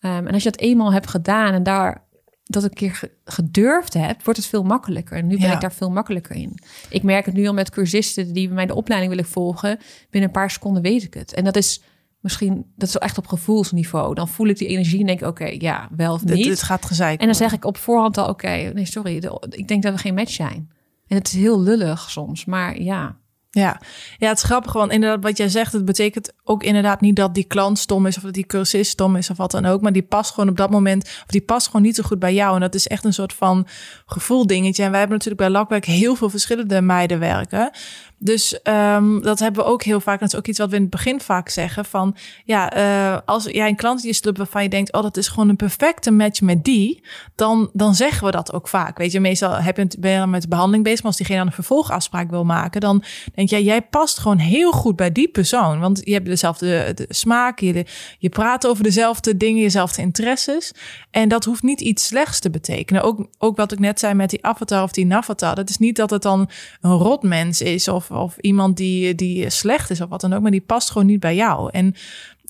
[0.00, 2.06] Ehm, en als je dat eenmaal hebt gedaan en daar
[2.44, 5.16] dat een keer ge- gedurfd hebt, wordt het veel makkelijker.
[5.16, 5.54] En nu ben Ja.
[5.54, 6.58] ik daar veel makkelijker in.
[6.90, 9.78] Ik merk het nu al met cursisten die bij mij de opleiding willen volgen.
[10.10, 11.34] Binnen een paar seconden weet ik het.
[11.34, 11.82] En dat is
[12.20, 14.14] misschien, dat is wel echt op gevoelsniveau.
[14.14, 16.44] Dan voel ik die energie en denk ik, oké, ja, wel of niet.
[16.44, 19.68] dit gaat gezeik En dan zeg ik op voorhand al, oké, nee, sorry, de- ik
[19.68, 20.70] denk dat we geen match zijn.
[21.06, 23.16] En het is heel lullig soms, maar ja.
[23.50, 23.80] Ja.
[24.18, 27.34] ja, het is grappig, want inderdaad wat jij zegt, het betekent ook inderdaad niet dat
[27.34, 29.92] die klant stom is of dat die cursist stom is of wat dan ook, maar
[29.92, 32.54] die past gewoon op dat moment, of die past gewoon niet zo goed bij jou.
[32.54, 33.66] En dat is echt een soort van
[34.06, 34.82] gevoel dingetje.
[34.82, 37.70] En wij hebben natuurlijk bij Lakwerk heel veel verschillende meiden werken.
[38.18, 40.20] Dus ehm, dat hebben we ook heel vaak.
[40.20, 41.84] Dat is ook iets wat we in het begin vaak zeggen.
[41.84, 45.48] Van ja, eh, als jij een klant die waarvan je denkt, oh, dat is gewoon
[45.48, 47.02] een perfecte match met die,
[47.34, 48.98] dan, dan zeggen we dat ook vaak.
[48.98, 51.16] Weet je, meestal heb je het, ben je dan met de behandeling bezig, maar als
[51.16, 53.04] diegene dan een vervolgafspraak wil maken, dan
[53.34, 55.80] denk jij, jij past gewoon heel goed bij die persoon.
[55.80, 57.86] Want je hebt dezelfde de smaak, je,
[58.18, 60.72] je praat over dezelfde dingen, dezelfde interesses.
[61.10, 63.02] En dat hoeft niet iets slechts te betekenen.
[63.02, 65.54] Ook, ook wat ik net zei met die avatar of die navatar.
[65.54, 66.50] Dat is niet dat het dan
[66.80, 70.50] een rotmens is of, of iemand die, die slecht is of wat dan ook, maar
[70.50, 71.70] die past gewoon niet bij jou.
[71.72, 71.94] En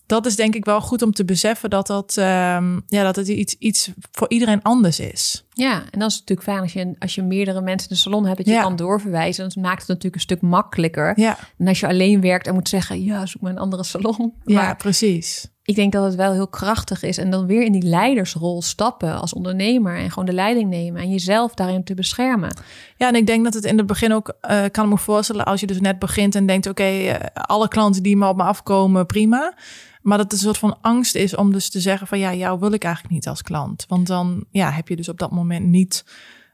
[0.05, 3.27] dat is denk ik wel goed om te beseffen dat, dat, ehm, ja, dat het
[3.27, 5.45] iets, iets voor iedereen anders is.
[5.53, 8.25] Ja, en dan is natuurlijk fijn als je, als je meerdere mensen in de salon
[8.25, 8.61] hebt, dat je Ja.
[8.61, 9.49] kan doorverwijzen.
[9.49, 11.13] Dan maakt het natuurlijk een stuk makkelijker.
[11.19, 14.33] Ja, En als je alleen werkt en moet zeggen, ja, zoek maar een andere salon.
[14.45, 15.47] ja precies.
[15.69, 17.17] Ik denk dat het wel heel krachtig is.
[17.17, 19.97] En dan weer in die leidersrol stappen als ondernemer.
[19.97, 22.53] En gewoon de leiding nemen en jezelf daarin te beschermen.
[22.97, 25.45] Ja, en ik denk dat het in het begin ook, eh kan ik me voorstellen,
[25.45, 28.43] als je dus net begint en denkt, oké, eh, alle klanten die maar op me
[28.43, 29.53] afkomen, prima.
[30.01, 32.59] Maar dat het een soort van angst is om dus te zeggen van, ja, jou
[32.59, 33.85] wil ik eigenlijk niet als klant.
[33.87, 36.05] Want dan ja, heb je dus op dat moment niet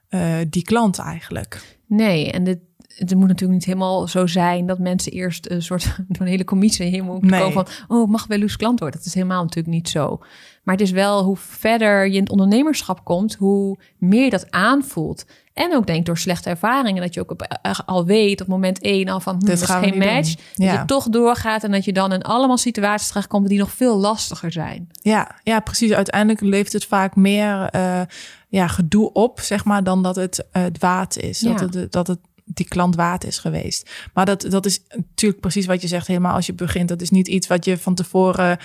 [0.09, 1.77] eh, die klant eigenlijk.
[1.87, 2.59] Nee, en dit,
[2.95, 6.43] het moet natuurlijk niet helemaal zo zijn dat mensen eerst een soort van een hele
[6.43, 7.39] commissie heen moeten Nee.
[7.39, 8.97] komen van, oh, mag wel eens klant worden.
[8.99, 10.19] Dat is helemaal natuurlijk niet zo.
[10.63, 15.25] Maar het is wel hoe verder je in het ondernemerschap komt, hoe meer dat aanvoelt.
[15.53, 18.79] En ook denk door slechte ervaringen, dat je ook op, eh, al weet op moment
[18.79, 20.35] één al van, hm, dat is geen match.
[20.35, 20.43] doen.
[20.55, 20.79] Dat Ja.
[20.79, 24.51] je toch doorgaat en dat je dan in allemaal situaties terechtkomt die nog veel lastiger
[24.51, 24.89] zijn.
[25.01, 25.91] Ja, ja, precies.
[25.91, 28.01] Uiteindelijk levert het vaak meer eh,
[28.49, 31.39] ja, gedoe op, zeg maar, dan dat het eh, het waard is.
[31.39, 31.53] Ja.
[31.53, 33.89] Dat, het, dat het die klant waard is geweest.
[34.13, 36.87] Maar dat, dat is natuurlijk precies wat je zegt, helemaal als je begint.
[36.89, 38.57] Dat is niet iets wat je van tevoren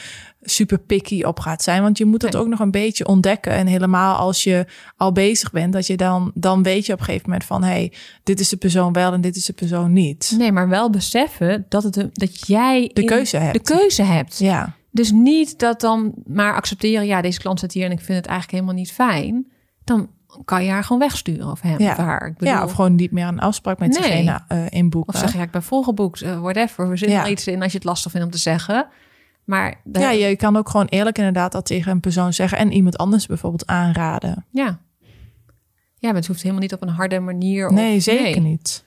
[0.43, 1.83] super picky op gaat zijn.
[1.83, 2.43] Want je moet dat Nee.
[2.43, 3.53] ook nog een beetje ontdekken.
[3.53, 4.66] En helemaal als je
[4.97, 7.62] al bezig bent, dat je dan, dan weet je op een gegeven moment van...
[7.62, 10.35] hey, dit is de persoon wel en dit is de persoon niet.
[10.38, 13.53] Nee, maar wel beseffen dat, het, een- dat jij De in- keuze hebt.
[13.66, 14.38] De keuze hebt.
[14.38, 18.19] Ja, Dus niet dat dan maar accepteren, ja, deze klant zit hier en ik vind
[18.19, 19.47] het eigenlijk helemaal niet fijn.
[19.85, 20.11] Dan
[20.45, 21.90] kan je haar gewoon wegsturen of hem Ja.
[21.90, 22.27] of haar.
[22.27, 24.01] Ik bedoel, ja, of gewoon niet meer een afspraak met Nee.
[24.03, 25.14] diegene eh inboeken.
[25.14, 26.88] of zeg je, ja, ik ben volgeboekt, eh, whatever.
[26.88, 27.25] We zitten Ja.
[27.25, 28.87] er iets in als je het lastig vindt om te zeggen.
[29.45, 32.73] Maar de- Ja, je kan ook gewoon eerlijk inderdaad dat tegen een persoon zeggen en
[32.73, 34.47] iemand anders bijvoorbeeld aanraden.
[34.51, 34.79] ja.
[35.95, 37.66] Ja, maar het hoeft helemaal niet op een harde manier.
[37.69, 38.51] of- Nee, zeker nee.
[38.51, 38.85] niet.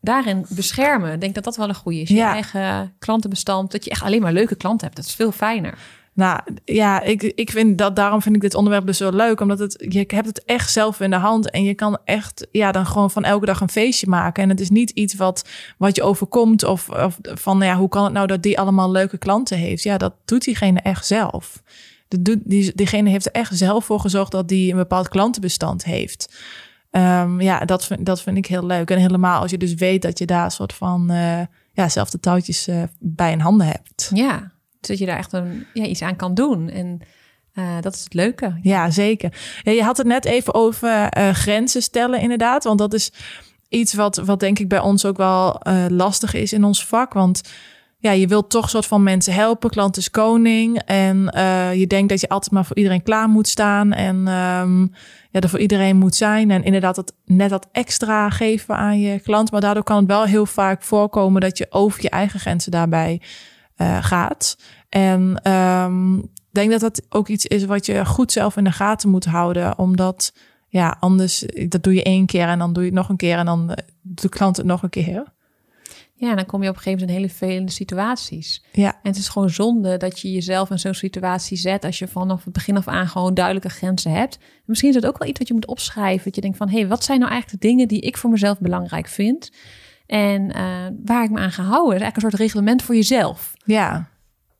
[0.00, 1.12] Daarin beschermen.
[1.12, 2.08] Ik denk dat dat wel een goede is.
[2.08, 2.32] Je Ja.
[2.32, 3.72] eigen klantenbestand.
[3.72, 4.96] Dat je echt alleen maar leuke klanten hebt.
[4.98, 5.78] Dat is veel fijner.
[6.18, 9.58] Nou ja, ik, ik vind dat daarom vind ik dit onderwerp dus zo leuk, omdat
[9.58, 12.86] het je hebt het echt zelf in de hand en je kan echt ja dan
[12.86, 16.02] gewoon van elke dag een feestje maken en het is niet iets wat wat je
[16.02, 19.82] overkomt of, of van ja hoe kan het nou dat die allemaal leuke klanten heeft?
[19.82, 21.62] Ja, dat doet diegene echt zelf.
[22.08, 26.34] Doet, die, diegene heeft er echt zelf voor gezorgd dat die een bepaald klantenbestand heeft.
[26.90, 28.90] Ehm, ja, dat vind, dat vind ik heel leuk.
[28.90, 31.40] En helemaal als je dus weet dat je daar een soort van eh,
[31.72, 34.10] ja, zelf de touwtjes eh, bij in handen hebt.
[34.14, 36.70] Ja, dat je daar echt een, ja, iets aan kan doen.
[36.70, 37.00] En
[37.58, 38.58] eh, dat is het leuke.
[38.62, 39.32] Ja, zeker.
[39.62, 42.64] Je had het net even over eh, grenzen stellen, inderdaad.
[42.64, 43.12] Want dat is
[43.68, 47.12] iets wat, wat denk ik bij ons ook wel eh, lastig is in ons vak.
[47.12, 47.40] Want
[47.98, 49.70] ja, je wilt toch soort van mensen helpen.
[49.70, 50.82] Klant is koning.
[50.84, 51.16] En
[51.78, 53.92] je denkt dat je altijd maar voor iedereen klaar moet staan.
[53.92, 54.80] En ehm,
[55.30, 56.50] ja, er voor iedereen moet zijn.
[56.50, 59.50] En inderdaad dat, net dat extra geven aan je klant.
[59.50, 63.20] Maar daardoor kan het wel heel vaak voorkomen dat je over je eigen grenzen daarbij
[63.78, 64.56] eh, gaat.
[64.88, 68.72] En ehm, ik denk dat dat ook iets is wat je goed zelf in de
[68.72, 69.78] gaten moet houden.
[69.78, 70.32] Omdat,
[70.68, 73.36] ja, anders, dat doe je één keer en dan doe je het nog een keer
[73.36, 75.24] en dan eh, doet de klant het nog een keer.
[76.14, 78.64] Ja, en dan kom je op een gegeven moment in hele vervelende situaties.
[78.72, 82.08] Ja, En het is gewoon zonde dat je jezelf in zo'n situatie zet als je
[82.08, 84.36] vanaf het begin af aan gewoon duidelijke grenzen hebt.
[84.36, 86.24] En misschien is het ook wel iets wat je moet opschrijven.
[86.24, 88.30] Dat je denkt van, hé, hey, wat zijn nou eigenlijk de dingen die ik voor
[88.30, 89.50] mezelf belangrijk vind?
[90.08, 90.64] En eh,
[91.04, 91.94] waar ik me aan ga houden.
[91.96, 93.52] is eigenlijk een soort reglement voor jezelf.
[93.64, 94.08] ja.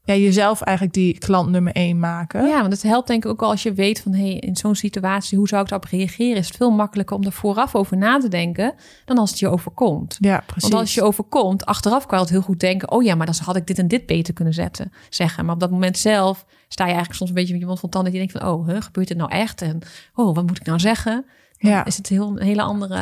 [0.09, 2.47] Ja, jezelf eigenlijk die klant nummer één maken.
[2.47, 4.57] Ja, want het helpt denk ik ook al als je weet van, hé, hey, in
[4.57, 6.37] zo'n situatie, hoe zou ik daarop reageren?
[6.37, 9.49] Is het veel makkelijker om er vooraf over na te denken dan als het je
[9.49, 10.17] overkomt.
[10.21, 10.71] Ja, precies.
[10.71, 12.91] Want als je overkomt, achteraf kan je altijd heel goed denken...
[12.91, 15.45] oh ja, maar dan had ik dit en dit beter kunnen zetten, zeggen.
[15.45, 17.89] Maar op dat moment zelf sta je eigenlijk soms een beetje met je mond van
[17.89, 18.13] tanden...
[18.13, 19.63] je denkt van, oh, huh, gebeurt dit nou echt?
[19.63, 19.79] En
[20.15, 21.25] oh, wat moet ik nou zeggen?
[21.59, 21.85] Ja.
[21.85, 22.95] is het heel, een hele andere...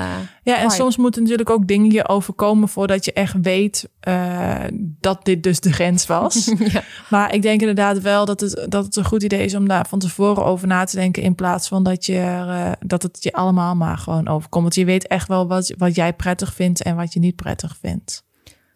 [0.43, 0.73] Ja, en vibe.
[0.73, 5.61] soms moeten natuurlijk ook dingen je overkomen voordat je echt weet eh, dat dit dus
[5.61, 6.53] de grens was.
[6.73, 6.83] ja.
[7.11, 9.87] Maar ik denk inderdaad wel dat het, dat het een goed idee is om daar
[9.87, 11.23] van tevoren over na te denken.
[11.23, 14.63] In plaats van dat, je, eh, dat het je allemaal maar gewoon overkomt.
[14.63, 17.77] Want je weet echt wel wat, wat jij prettig vindt en wat je niet prettig
[17.81, 18.25] vindt.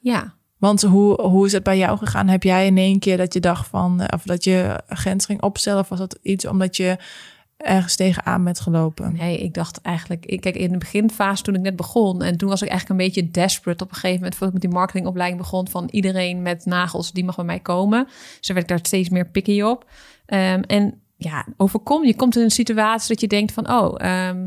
[0.00, 0.38] ja.
[0.60, 2.28] Want hoe, hoe is het bij jou gegaan?
[2.28, 5.42] Heb jij in één keer dat je dacht van, eh, of dat je grens ging
[5.42, 5.80] opstellen?
[5.80, 6.96] Of was dat iets omdat je
[7.60, 9.12] ergens tegenaan bent gelopen?
[9.12, 10.26] Nee, ik dacht eigenlijk...
[10.26, 12.22] Ik, kijk, in de beginfase toen ik net begon...
[12.22, 14.34] en toen was ik eigenlijk een beetje desperate op een gegeven moment...
[14.34, 15.68] voordat ik met die marketingopleiding begon...
[15.68, 18.04] van iedereen met nagels, die mag bij mij komen.
[18.38, 19.90] Dus werd ik daar steeds meer picky op.
[20.26, 23.70] Ehm, en ja, overkom, je komt in een situatie dat je denkt van...
[23.70, 24.46] oh, ehm,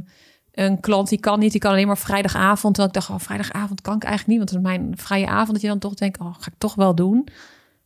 [0.52, 2.76] een klant die kan niet, die kan alleen maar vrijdagavond.
[2.76, 4.50] Terwijl ik dacht, oh, vrijdagavond kan ik eigenlijk niet...
[4.50, 6.20] want dat is mijn vrije avond, dat je dan toch denkt...
[6.20, 7.28] oh, ga ik toch wel doen...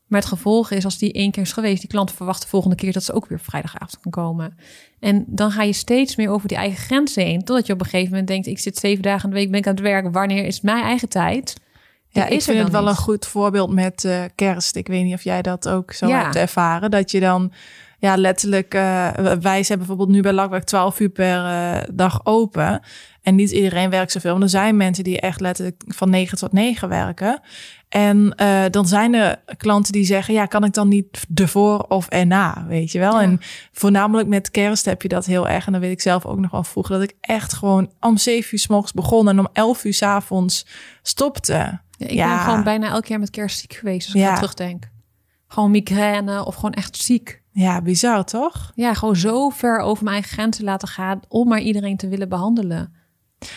[0.07, 2.75] Maar het gevolg is, als die één keer is geweest, die klant verwacht de volgende
[2.75, 4.57] keer dat ze ook weer vrijdagavond kan komen.
[4.99, 7.43] En dan ga je steeds meer over die eigen grenzen heen.
[7.43, 9.59] Totdat je op een gegeven moment denkt, ik zit zeven dagen in de week, ben
[9.59, 10.13] ik aan het werk.
[10.13, 11.55] Wanneer is het mijn eigen tijd?
[12.09, 12.89] Ja, ik vind het wel niet.
[12.89, 14.75] een goed voorbeeld met eh, kerst.
[14.75, 16.23] Ik weet niet of jij dat ook zo Ja.
[16.23, 16.91] hebt ervaren.
[16.91, 17.51] Dat je dan
[17.99, 18.73] ja, letterlijk...
[18.73, 19.09] eh,
[19.41, 22.81] wij zijn bijvoorbeeld nu bij Lakwerk 12 uur per eh, dag open.
[23.21, 24.31] En niet iedereen werkt zoveel.
[24.31, 27.39] Want er zijn mensen die echt letterlijk van 9 tot 9 werken.
[27.89, 30.33] En eh, dan zijn er klanten die zeggen...
[30.33, 33.13] ja, kan ik dan niet ervoor of erna, weet je wel?
[33.13, 33.21] Ja.
[33.21, 33.39] En
[33.71, 35.65] voornamelijk met kerst heb je dat heel erg.
[35.65, 36.99] En dan weet ik zelf ook nog wel vroeger...
[36.99, 39.29] dat ik echt gewoon om 7 uur s morgens begon...
[39.29, 40.65] en om 11 uur s avonds
[41.01, 41.53] stopte.
[41.53, 42.35] Ja, ik Ja.
[42.35, 44.35] ben gewoon bijna elk jaar met kerst ziek geweest, als ik Ja.
[44.35, 44.89] terugdenk.
[45.47, 47.41] Gewoon migraine of gewoon echt ziek.
[47.51, 48.71] Ja, bizar toch?
[48.75, 52.29] Ja, gewoon zo ver over mijn eigen grenzen laten gaan om maar iedereen te willen
[52.29, 52.93] behandelen.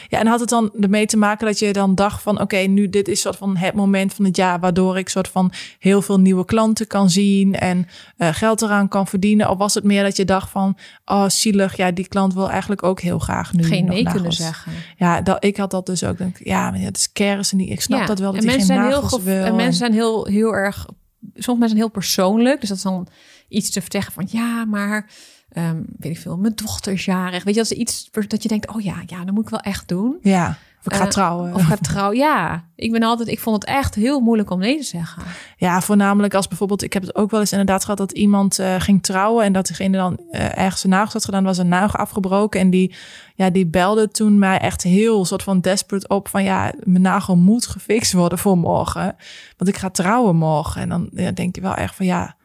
[0.08, 2.40] Ja, en had het dan ermee te maken dat je dan dacht van...
[2.40, 4.60] oké, nu dit is soort van het moment van het jaar...
[4.60, 7.54] waardoor ik soort van heel veel nieuwe klanten kan zien...
[7.54, 7.86] en
[8.18, 9.50] uh, geld eraan kan verdienen?
[9.50, 10.76] Of was het meer dat je dacht van...
[11.04, 14.72] oh, zielig, ja, die klant wil eigenlijk ook heel graag nu Geen nee kunnen zeggen.
[14.96, 16.18] Ja, dat, ik had dat dus ook.
[16.18, 18.46] Denk, ja, maar het is kerst en die, ik snap Ja, dat wel dat en
[18.46, 19.44] mensen geen zijn heel wil.
[19.44, 20.86] En mensen zijn heel, heel erg...
[21.34, 22.60] Soms mensen zijn heel persoonlijk.
[22.60, 23.06] Dus dat is dan
[23.48, 24.26] iets te zeggen van...
[24.30, 25.10] Ja, maar...
[25.52, 27.44] ehm, weet ik veel, mijn dochter is jarig.
[27.44, 28.68] Weet je, is iets dat je denkt...
[28.68, 30.18] Oh ja, ja, dat moet ik wel echt doen.
[30.22, 31.54] Ja, of ik ga Eh, trouwen.
[31.54, 32.16] Of ga trouwen.
[32.16, 33.28] Ja, ik ben altijd...
[33.28, 35.22] Ik vond het echt heel moeilijk om nee te zeggen.
[35.56, 38.74] Ja, voornamelijk als bijvoorbeeld, ik heb het ook wel eens inderdaad gehad dat iemand eh,
[38.78, 41.98] ging trouwen en dat diegene dan eh, ergens een nagels had gedaan, was een nagel
[41.98, 42.94] afgebroken en die,
[43.34, 47.36] ja, die belde toen mij echt heel soort van desperate op van ja, mijn nagel
[47.36, 49.16] moet gefixt worden voor morgen,
[49.56, 50.80] want ik ga trouwen morgen.
[50.82, 52.36] En dan ja, denk je wel echt van ja,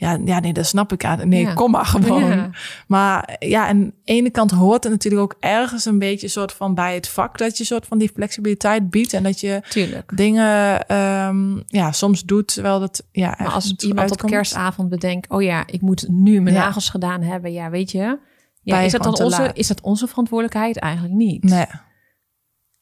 [0.00, 1.28] ja, ja, nee, dat snap ik aan.
[1.28, 1.52] Nee, Ja.
[1.54, 2.26] kom maar gewoon.
[2.30, 2.50] Ja.
[2.86, 6.74] Maar ja, aan de ene kant hoort het natuurlijk ook ergens een beetje soort van
[6.74, 10.16] bij het vak dat je soort van die flexibiliteit biedt en dat je Tuurlijk.
[10.16, 15.30] dingen ehm, ja, soms doet terwijl dat ja, Maar als iemand op kerstavond bedenkt...
[15.30, 16.60] Oh ja, ik moet nu mijn Ja.
[16.64, 17.52] nagels gedaan hebben.
[17.52, 18.18] Ja, weet je...
[18.62, 19.56] Ja, is dat dan onze, laat.
[19.56, 20.78] is dat onze verantwoordelijkheid?
[20.78, 21.42] Eigenlijk niet.
[21.44, 21.64] Nee.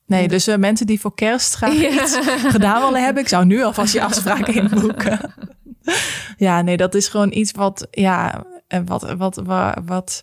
[0.06, 1.90] Nee, dus eh, mensen die voor kerst graag Ja.
[2.02, 5.18] iets gedaan willen hebben, ik zou nu alvast je afspraak inboeken.
[6.46, 10.22] ja, nee, dat is gewoon iets wat, ja, eh, wat, wat, wat, wat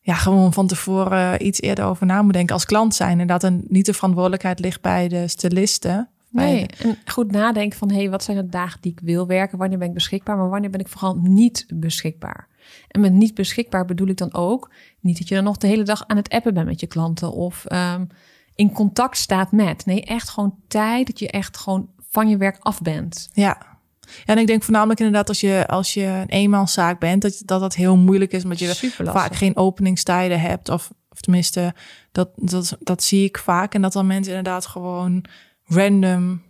[0.00, 3.20] ja, gewoon van tevoren iets eerder over na moet denken als klant zijn.
[3.20, 6.08] En dat er niet de verantwoordelijkheid ligt bij de stylisten.
[6.30, 7.90] Nee, en goed nadenken van...
[7.90, 9.58] hé, hey, wat zijn de dagen die ik wil werken?
[9.58, 10.36] Wanneer ben ik beschikbaar?
[10.36, 12.48] Maar wanneer ben ik vooral niet beschikbaar?
[12.88, 14.70] En met niet beschikbaar bedoel ik dan ook...
[15.00, 17.32] niet dat je dan nog de hele dag aan het appen bent met je klanten...
[17.32, 18.04] of ehm,
[18.54, 19.86] in contact staat met.
[19.86, 23.30] Nee, echt gewoon tijd dat je echt gewoon van je werk af bent.
[23.32, 23.69] Ja.
[24.24, 27.60] Ja, en ik denk voornamelijk inderdaad als je, als je een eenmanszaak bent, dat, dat
[27.60, 30.68] dat heel moeilijk is, omdat je vaak geen openingstijden hebt.
[30.68, 31.74] Of, of tenminste,
[32.12, 33.74] dat, dat, dat zie ik vaak.
[33.74, 35.24] En dat dan mensen inderdaad gewoon
[35.64, 36.42] random.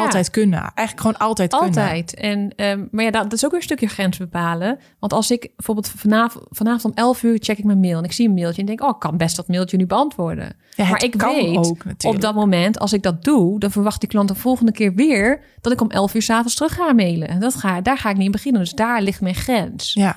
[0.00, 0.60] Altijd kunnen.
[0.60, 1.68] Eigenlijk gewoon altijd, kunnen.
[1.68, 2.14] Altijd.
[2.14, 4.78] En, ehm, maar ja, dat, is ook weer een stukje grens bepalen.
[4.98, 8.12] Want als ik bijvoorbeeld vanavond, vanavond om 11 uur check ik mijn mail en ik
[8.12, 10.56] zie een mailtje en denk, oh, ik kan best dat mailtje nu beantwoorden.
[10.76, 14.08] Ja, maar ik weet ook op dat moment, als ik dat doe, dan verwacht die
[14.08, 17.28] klant de volgende keer weer dat ik om 11 uur s'avonds terug ga mailen.
[17.28, 18.60] En dat ga, daar ga ik niet in beginnen.
[18.60, 19.92] Dus daar ligt mijn grens.
[19.92, 20.16] Ja,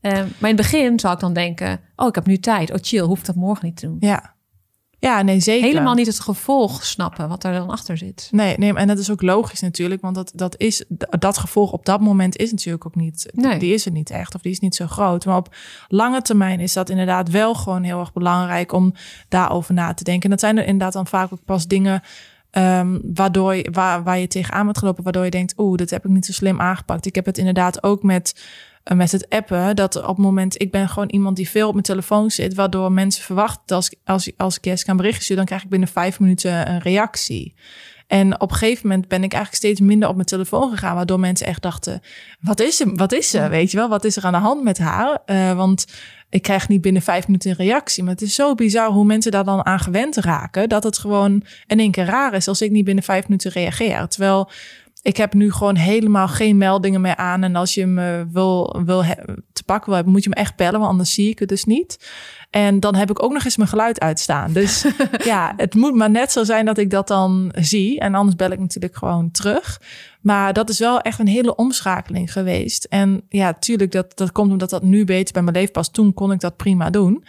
[0.00, 2.70] Ehm, maar in het begin zou ik dan denken, oh, ik heb nu tijd.
[2.70, 3.96] Oh, chill, hoef ik dat morgen niet te doen.
[4.00, 4.38] ja.
[5.00, 5.66] Ja, nee, zeker.
[5.66, 8.28] Helemaal niet het gevolg snappen wat er dan achter zit.
[8.30, 10.84] Nee, nee, en dat is ook logisch natuurlijk, want dat, dat, is,
[11.18, 13.58] dat gevolg op dat moment is natuurlijk ook niet, Nee.
[13.58, 15.24] die is er niet echt of die is niet zo groot.
[15.24, 15.54] Maar op
[15.88, 18.94] lange termijn is dat inderdaad wel gewoon heel erg belangrijk om
[19.28, 20.24] daarover na te denken.
[20.24, 22.02] En dat zijn er inderdaad dan vaak ook pas dingen
[22.50, 26.04] ehm, waardoor je, waar, waar je tegenaan bent gelopen, waardoor je denkt, oeh, dat heb
[26.04, 27.06] ik niet zo slim aangepakt.
[27.06, 28.34] Ik heb het inderdaad ook met,
[28.84, 31.84] met het appen, dat op het moment, ik ben gewoon iemand die veel op mijn
[31.84, 35.44] telefoon zit, waardoor mensen verwachten dat als, als, als ik Jessica een berichtje stuur, dan
[35.44, 37.54] krijg ik binnen vijf minuten een reactie.
[38.10, 41.20] En op een gegeven moment ben ik eigenlijk steeds minder op mijn telefoon gegaan, waardoor
[41.20, 42.00] mensen echt dachten:
[42.40, 42.94] wat is er?
[42.94, 43.50] Wat is er?
[43.50, 45.18] Weet je wel, wat is er aan de hand met haar?
[45.26, 45.86] Eh, want
[46.30, 48.02] ik krijg niet binnen vijf minuten een reactie.
[48.02, 51.42] Maar het is zo bizar hoe mensen daar dan aan gewend raken, dat het gewoon
[51.66, 54.08] in één keer raar is als ik niet binnen vijf minuten reageer.
[54.08, 54.50] Terwijl
[55.02, 57.42] ik heb nu gewoon helemaal geen meldingen meer aan.
[57.42, 60.56] En als je me wil, wil he- te pakken wil hebben, moet je me echt
[60.56, 62.10] bellen, want anders zie ik het dus niet.
[62.50, 64.52] En dan heb ik ook nog eens mijn geluid uitstaan.
[64.52, 64.84] Dus
[65.24, 68.00] ja, het moet maar net zo zijn dat ik dat dan zie.
[68.00, 69.80] En anders bel ik natuurlijk gewoon terug.
[70.20, 72.84] Maar dat is wel echt een hele omschakeling geweest.
[72.84, 75.92] En ja, tuurlijk, dat, dat komt omdat dat nu beter bij mijn leven past.
[75.92, 77.24] Toen kon ik dat prima doen.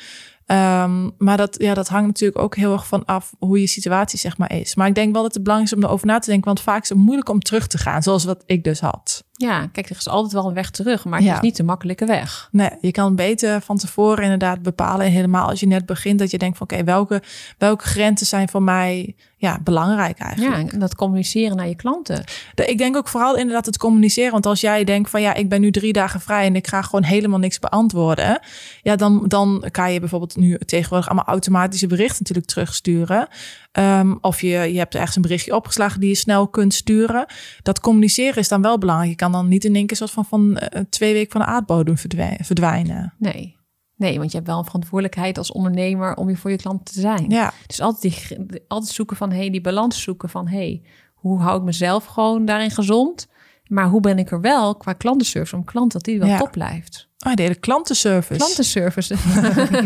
[0.52, 4.20] Ehm, maar dat, ja, dat hangt natuurlijk ook heel erg van af hoe je situatie
[4.20, 4.76] zeg maar is.
[4.76, 6.46] Maar ik denk wel dat het belangrijk is om erover na te denken.
[6.48, 9.24] Want vaak is het moeilijk om terug te gaan, zoals wat ik dus had.
[9.32, 11.34] Ja, kijk, er is altijd wel een weg terug, maar het Ja.
[11.36, 12.48] is niet de makkelijke weg.
[12.52, 15.08] Nee, je kan beter van tevoren inderdaad bepalen.
[15.08, 17.22] Helemaal als je net begint, dat je denkt van oké, welke,
[17.58, 20.56] welke grenzen zijn voor mij ja, belangrijk eigenlijk.
[20.68, 22.24] Ja, en dat communiceren naar je klanten.
[22.66, 24.32] Ik denk ook vooral inderdaad het communiceren.
[24.32, 26.82] Want als jij denkt van ja, ik ben nu drie dagen vrij en ik ga
[26.82, 28.40] gewoon helemaal niks beantwoorden.
[28.82, 33.28] Ja, dan, dan kan je bijvoorbeeld nu tegenwoordig allemaal automatische berichten natuurlijk terugsturen.
[33.72, 37.26] Ehm, of je, je hebt ergens een berichtje opgeslagen die je snel kunt sturen.
[37.62, 39.10] Dat communiceren is dan wel belangrijk.
[39.10, 41.48] Je kan dan niet in één keer soort van, van eh, twee weken van de
[41.48, 43.14] aardbodem verdwij- verdwijnen.
[43.18, 43.60] Nee.
[44.02, 47.00] Nee, want je hebt wel een verantwoordelijkheid als ondernemer om je voor je klant te
[47.00, 47.30] zijn.
[47.30, 50.82] Ja, Dus altijd, die, altijd zoeken van, hey, die balans zoeken van, hey,
[51.14, 53.28] hoe hou ik mezelf gewoon daarin gezond?
[53.68, 56.38] Maar hoe ben ik er wel qua klantenservice om klant dat die wel Ja.
[56.38, 57.10] top blijft?
[57.28, 58.40] oh, de hele klantenservice.
[58.40, 59.16] Klantenservice.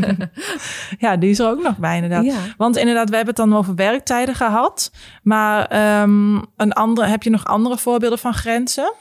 [1.00, 2.24] Ja, die is er ook nog bij inderdaad.
[2.26, 2.38] Ja.
[2.58, 4.92] Want inderdaad, we hebben het dan over werktijden gehad.
[5.24, 8.94] Maar ehm, een andere, heb je nog andere voorbeelden van grenzen?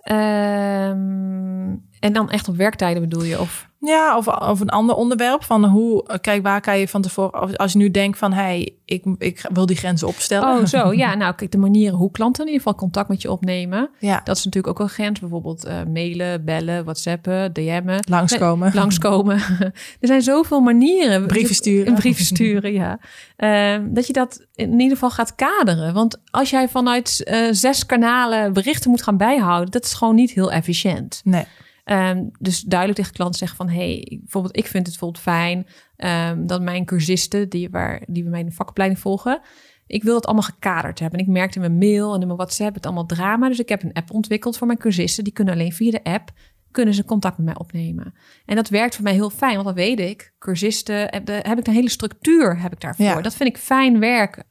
[0.00, 3.40] Ehm, en dan echt op werktijden bedoel je?
[3.40, 7.56] Of Ja, of, of een ander onderwerp van hoe, kijk, waar kan je van tevoren,
[7.56, 10.58] als- je nu denkt van, hey, ik, ik wil die grenzen opstellen.
[10.58, 10.92] Oh, zo.
[11.00, 13.90] Ja, nou, kijk, de manieren hoe klanten in ieder geval contact met je opnemen.
[13.98, 15.20] Ja, Dat is natuurlijk ook een grens.
[15.20, 18.04] Bijvoorbeeld eh, mailen, bellen, whatsappen, DM'en.
[18.08, 18.74] langskomen.
[18.74, 19.36] Langskomen.
[20.00, 21.26] er zijn zoveel manieren.
[21.26, 21.86] Brieven sturen.
[21.92, 22.98] Een brief sturen, ja.
[23.36, 25.94] Ehm, dat je dat in ieder geval gaat kaderen.
[25.94, 30.30] Want als jij vanuit eh, zes kanalen berichten moet gaan bijhouden, dat is gewoon niet
[30.30, 31.20] heel efficiënt.
[31.24, 31.44] Nee.
[31.84, 33.68] Ehm, dus duidelijk tegen klanten zeggen van...
[33.68, 35.66] hey, bijvoorbeeld, ik vind het bijvoorbeeld fijn...
[35.96, 39.40] ehm, dat mijn cursisten, die, waar, die bij mij in de vakopleiding volgen...
[39.86, 41.18] ik wil dat allemaal gekaderd hebben.
[41.18, 43.48] En ik merkte in mijn mail en in mijn WhatsApp het allemaal drama.
[43.48, 45.24] Dus ik heb een app ontwikkeld voor mijn cursisten.
[45.24, 46.32] Die kunnen alleen via de app
[46.70, 48.14] kunnen ze contact met mij opnemen.
[48.44, 50.32] En dat werkt voor mij heel fijn, want dan weet ik...
[50.38, 53.04] cursisten, heb, de, heb ik een hele structuur heb ik daarvoor.
[53.04, 53.20] Ja.
[53.20, 54.44] Dat vind ik fijn werken.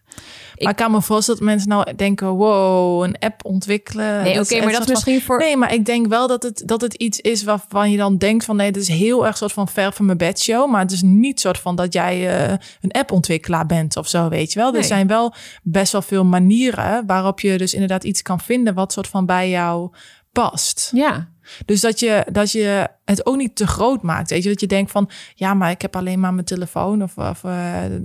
[0.64, 4.24] Maar ik kan me voorstellen dat mensen nou denken, wow, een app ontwikkelen.
[4.24, 5.38] Nee, oké, maar dat is van- misschien voor...
[5.38, 8.46] Nee, maar ik denk wel dat het, dat het iets is waarvan je dan denkt
[8.46, 8.56] van...
[8.56, 10.70] nee, dit is heel erg soort van ver van mijn bedshow.
[10.72, 14.54] Maar het is niet soort van dat jij eh, een appontwikkelaar bent of zo, weet
[14.54, 14.72] je wel.
[14.72, 14.82] Nee.
[14.82, 15.34] Er zijn wel
[15.64, 18.74] best wel veel manieren waarop je dus inderdaad iets kan vinden...
[18.74, 19.90] wat soort van bij jou
[20.32, 20.92] past.
[20.94, 21.30] Ja,
[21.66, 24.30] Dus dat je, dat je het ook niet te groot maakt.
[24.30, 27.18] Weet je, dat je denkt van ja, maar ik heb alleen maar mijn telefoon of,
[27.18, 28.00] of eh, eh,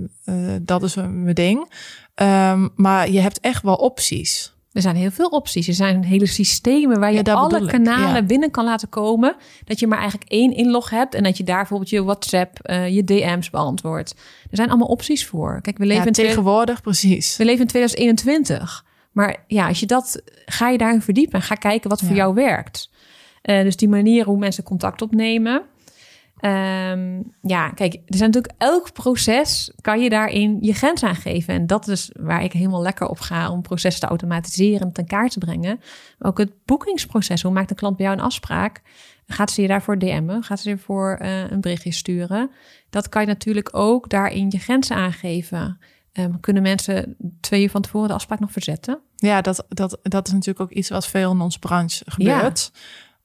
[0.61, 1.69] dat is mijn ding.
[2.15, 4.53] Ehm, maar je hebt echt wel opties.
[4.71, 5.67] Er zijn heel veel opties.
[5.67, 8.23] Er zijn hele systemen waar je Ja, alle kanalen ja.
[8.23, 9.35] binnen kan laten komen.
[9.65, 12.95] Dat je maar eigenlijk één inlog hebt en dat je daar bijvoorbeeld je WhatsApp, eh,
[12.95, 14.15] je DM's beantwoordt.
[14.49, 15.59] Er zijn allemaal opties voor.
[15.61, 17.37] Kijk, we leven, Ja, in, tegenwoordig precies.
[17.37, 18.85] we leven in 2021.
[19.11, 22.33] Maar ja, als je dat, ga je daarin verdiepen en ga kijken wat voor jou
[22.33, 22.89] werkt.
[23.41, 25.61] Eh, dus die manier hoe mensen contact opnemen.
[26.35, 31.53] Ehm, ja, kijk, er zijn natuurlijk elk proces kan je daarin je grens aangeven.
[31.53, 35.05] En dat is waar ik helemaal lekker op ga om processen te automatiseren en ten
[35.05, 35.79] kaart te brengen.
[36.17, 37.41] Maar ook het boekingsproces.
[37.41, 38.81] Hoe maakt een klant bij jou een afspraak?
[39.27, 40.43] Gaat ze je daarvoor DM'en?
[40.43, 42.51] Gaat ze ervoor eh, een berichtje sturen?
[42.89, 45.79] Dat kan je natuurlijk ook daarin je grenzen aangeven.
[46.11, 48.99] Ehm, kunnen mensen twee uur van tevoren de afspraak nog verzetten?
[49.15, 52.71] Ja, dat, dat, dat is natuurlijk ook iets wat veel in onze branche gebeurt.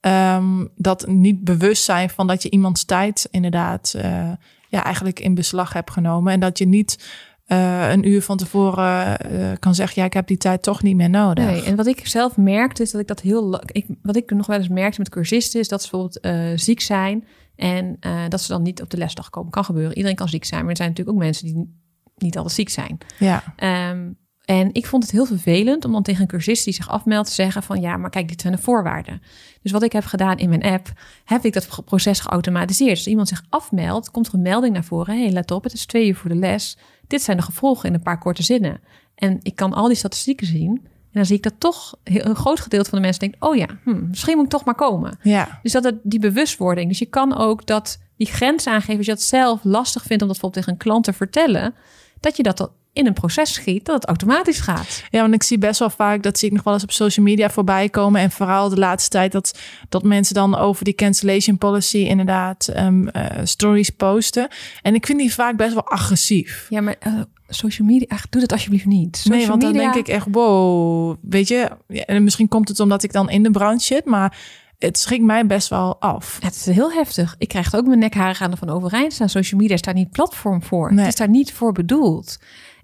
[0.01, 4.30] Ehm, dat niet bewust zijn van dat je iemands tijd inderdaad eh,
[4.68, 6.32] ja, eigenlijk in beslag hebt genomen.
[6.32, 7.11] En dat je niet
[7.46, 10.96] eh, een uur van tevoren eh, kan zeggen, ja, ik heb die tijd toch niet
[10.96, 11.44] meer nodig.
[11.44, 13.61] Nee, en wat ik zelf merkte is dat ik dat heel...
[13.66, 17.26] Ik, wat ik nog wel eens merkte met cursisten is dat ze bijvoorbeeld ziek zijn...
[17.57, 17.96] en
[18.28, 19.51] dat ze dan niet op de lesdag komen.
[19.51, 19.96] Kan gebeuren.
[19.96, 21.78] Iedereen kan ziek zijn, maar er zijn natuurlijk ook mensen die
[22.16, 22.98] niet altijd ziek zijn.
[23.18, 24.09] Ja, Ehm,
[24.51, 27.34] en ik vond het heel vervelend om dan tegen een cursist die zich afmeldt te
[27.34, 29.22] zeggen van ja, maar kijk, dit zijn de voorwaarden.
[29.62, 30.92] Dus wat ik heb gedaan in mijn app,
[31.24, 32.90] heb ik dat proces geautomatiseerd.
[32.90, 35.18] Dus als iemand zich afmeldt, komt er een melding naar voren.
[35.18, 36.76] hey, let op, het is twee uur voor de les.
[37.07, 38.80] Dit zijn de gevolgen in een paar korte zinnen.
[39.14, 40.80] En ik kan al die statistieken zien.
[40.84, 43.66] En dan zie ik dat toch een groot gedeelte van de mensen denkt, oh ja,
[43.84, 45.18] hm, misschien moet ik toch maar komen.
[45.22, 45.61] ja.
[45.62, 46.88] Dus dat het, die bewustwording.
[46.88, 48.96] Dus je kan ook dat die grens aangeven.
[48.96, 51.74] Als je dat zelf lastig vindt om dat bijvoorbeeld tegen een klant te vertellen.
[52.20, 55.03] Dat je dat in een proces schiet, dat het automatisch gaat.
[55.11, 57.26] Ja, want ik zie best wel vaak, dat zie ik nog wel eens op social
[57.26, 58.20] media voorbij komen.
[58.20, 63.09] En vooral de laatste tijd dat, dat mensen dan over die cancellation policy inderdaad ehm,
[63.09, 64.49] eh, stories posten.
[64.82, 66.66] En ik vind die vaak best wel agressief.
[66.68, 67.12] Ja, maar eh,
[67.49, 69.16] social media, ach, doe dat alsjeblieft niet.
[69.16, 71.70] Social nee, want dan media- denk ik echt, wow, weet je.
[71.88, 74.38] Ja, en misschien komt het omdat ik dan in de branche zit, maar
[74.78, 76.38] het schrikt mij best wel af.
[76.41, 77.34] Het is heel heftig.
[77.38, 79.28] Ik krijg het ook mijn nekharen gaan ervan overeind staan.
[79.28, 80.88] Social media is daar niet platform voor.
[80.88, 80.99] Nee.
[80.99, 82.38] Het is daar niet voor bedoeld.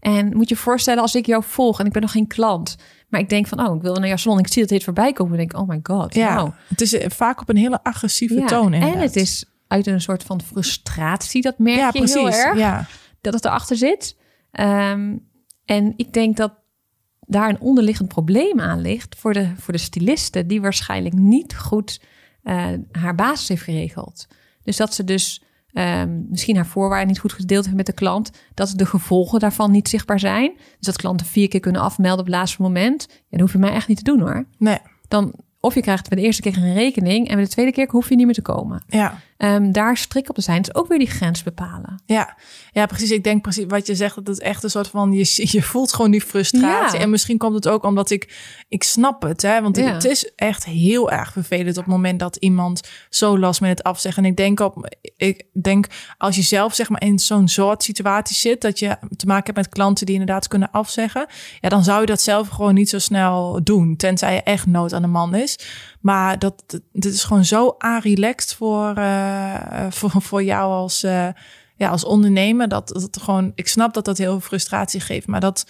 [0.06, 2.76] En moet je je voorstellen, als ik jou volg en ik ben nog geen klant,
[3.08, 5.12] maar ik denk van, oh, ik wil naar jouw salon, ik zie dat dit voorbij
[5.12, 6.52] komen, en denk oh my god, Ja, wow.
[6.68, 8.72] het is eh, vaak op een hele agressieve Ja, toon.
[8.72, 9.02] en inderdaad.
[9.02, 12.44] het is uit een soort van frustratie, dat merk ja, je heel precies.
[12.44, 12.58] erg.
[12.58, 12.86] Ja,
[13.20, 14.16] dat het erachter zit.
[14.50, 15.16] Ehm,
[15.64, 16.52] en ik denk dat
[17.20, 22.00] daar een onderliggend probleem aan ligt voor de, voor de styliste, die waarschijnlijk niet goed
[22.42, 24.26] eh, haar basis heeft geregeld.
[24.62, 25.42] Dus dat ze dus
[25.76, 29.70] ehm, misschien haar voorwaarden niet goed gedeeld heeft met de klant, dat de gevolgen daarvan
[29.70, 30.52] niet zichtbaar zijn.
[30.56, 33.06] Dus dat klanten vier keer kunnen afmelden op het laatste moment.
[33.10, 34.44] Ja, dat hoef je mij echt niet te doen hoor.
[34.58, 37.72] nee, Dan, of je krijgt bij de eerste keer een rekening en bij de tweede
[37.72, 38.82] keer hoef je niet meer te komen.
[38.86, 39.18] ja.
[39.36, 42.02] Ehm, daar strik op te zijn, is ook weer die grens bepalen.
[42.06, 42.36] Ja,
[42.72, 43.10] ja, precies.
[43.10, 44.14] Ik denk precies wat je zegt.
[44.14, 45.24] Dat het echt een soort van je,
[45.56, 46.98] je voelt gewoon die frustratie.
[46.98, 47.04] Ja.
[47.04, 49.62] En misschien komt het ook omdat ik ik snap het, hè?
[49.62, 49.92] Want Ja.
[49.92, 52.80] het is echt heel erg vervelend op het moment dat iemand
[53.10, 54.24] zo last met het afzeggen.
[54.24, 55.86] En ik denk op, ik denk
[56.18, 59.56] als je zelf zeg maar in zo'n soort situatie zit dat je te maken hebt
[59.56, 61.26] met klanten die inderdaad kunnen afzeggen,
[61.60, 64.92] ja, dan zou je dat zelf gewoon niet zo snel doen, tenzij je echt nood
[64.92, 65.58] aan de man is.
[66.06, 71.28] Maar dat, dit is gewoon zo aanrelaxed voor, eh, voor, voor jou als, eh,
[71.76, 72.68] ja, als ondernemer.
[72.68, 75.26] Dat, dat gewoon, ik snap dat dat heel veel frustratie geeft.
[75.26, 75.66] Maar dat,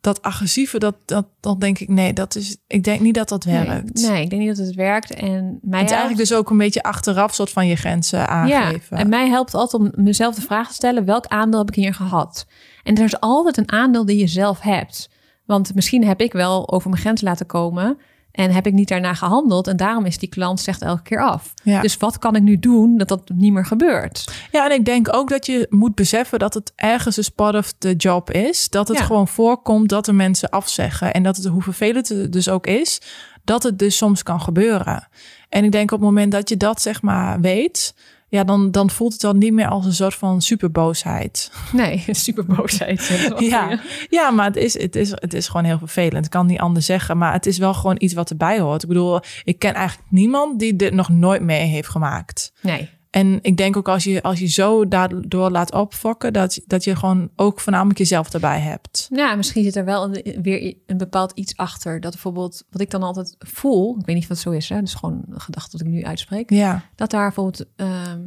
[0.00, 3.44] dat agressieve, dat, dat, dat denk ik, nee, dat is, ik denk niet dat dat
[3.44, 3.94] werkt.
[3.94, 5.14] Nee, nee, ik denk niet dat het werkt.
[5.14, 8.96] En mij het eigenlijk dus ook een beetje achteraf soort van je grenzen aangeven.
[8.96, 11.74] Ja, en mij helpt altijd om mezelf de vraag te stellen: welk aandeel heb ik
[11.74, 12.46] hier gehad?
[12.82, 15.08] En er is altijd een aandeel die je zelf hebt.
[15.44, 17.98] Want misschien heb ik wel over mijn grens laten komen
[18.36, 19.66] en heb ik niet daarna gehandeld.
[19.66, 21.54] En daarom is die klant zegt elke keer af.
[21.62, 21.80] Ja.
[21.80, 24.24] Dus wat kan ik nu doen dat dat niet meer gebeurt?
[24.52, 27.72] Ja, en ik denk ook dat je moet beseffen dat het ergens een part of
[27.78, 28.68] the job is.
[28.68, 29.04] Dat het Ja.
[29.04, 31.12] gewoon voorkomt dat er mensen afzeggen.
[31.12, 33.00] En dat het, hoe vervelend het dus ook is,
[33.44, 35.08] dat het dus soms kan gebeuren.
[35.48, 37.94] En ik denk op het moment dat je dat zeg maar weet,
[38.36, 41.50] ja, dan, dan voelt het dan niet meer als een soort van superboosheid.
[41.72, 43.34] Nee, superboosheid.
[43.38, 43.80] Ja,
[44.10, 46.24] ja maar het is, het, is, het is gewoon heel vervelend.
[46.24, 48.82] Ik kan niet anders zeggen, maar het is wel gewoon iets wat erbij hoort.
[48.82, 52.52] Ik bedoel, ik ken eigenlijk niemand die dit nog nooit mee heeft gemaakt.
[52.60, 52.88] Nee.
[53.16, 56.96] En ik denk ook als je, als je zo daardoor laat opfokken, dat, dat je
[56.96, 59.08] gewoon ook voornamelijk jezelf erbij hebt.
[59.10, 62.00] Ja, misschien zit er wel een, weer een bepaald iets achter.
[62.00, 64.80] Dat bijvoorbeeld, wat ik dan altijd voel, ik weet niet of het zo is, hè,
[64.80, 66.50] dus gewoon een gedachte dat ik nu uitspreek.
[66.50, 68.20] Ja, dat daar bijvoorbeeld ehm,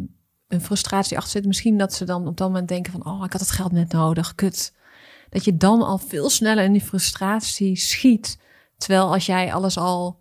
[0.48, 1.46] een frustratie achter zit.
[1.46, 3.06] Misschien dat ze dan op dat moment denken van...
[3.06, 4.74] oh, ik had het geld net nodig, kut.
[5.30, 8.40] Dat je dan al veel sneller in die frustratie schiet.
[8.78, 10.19] Terwijl als jij alles al...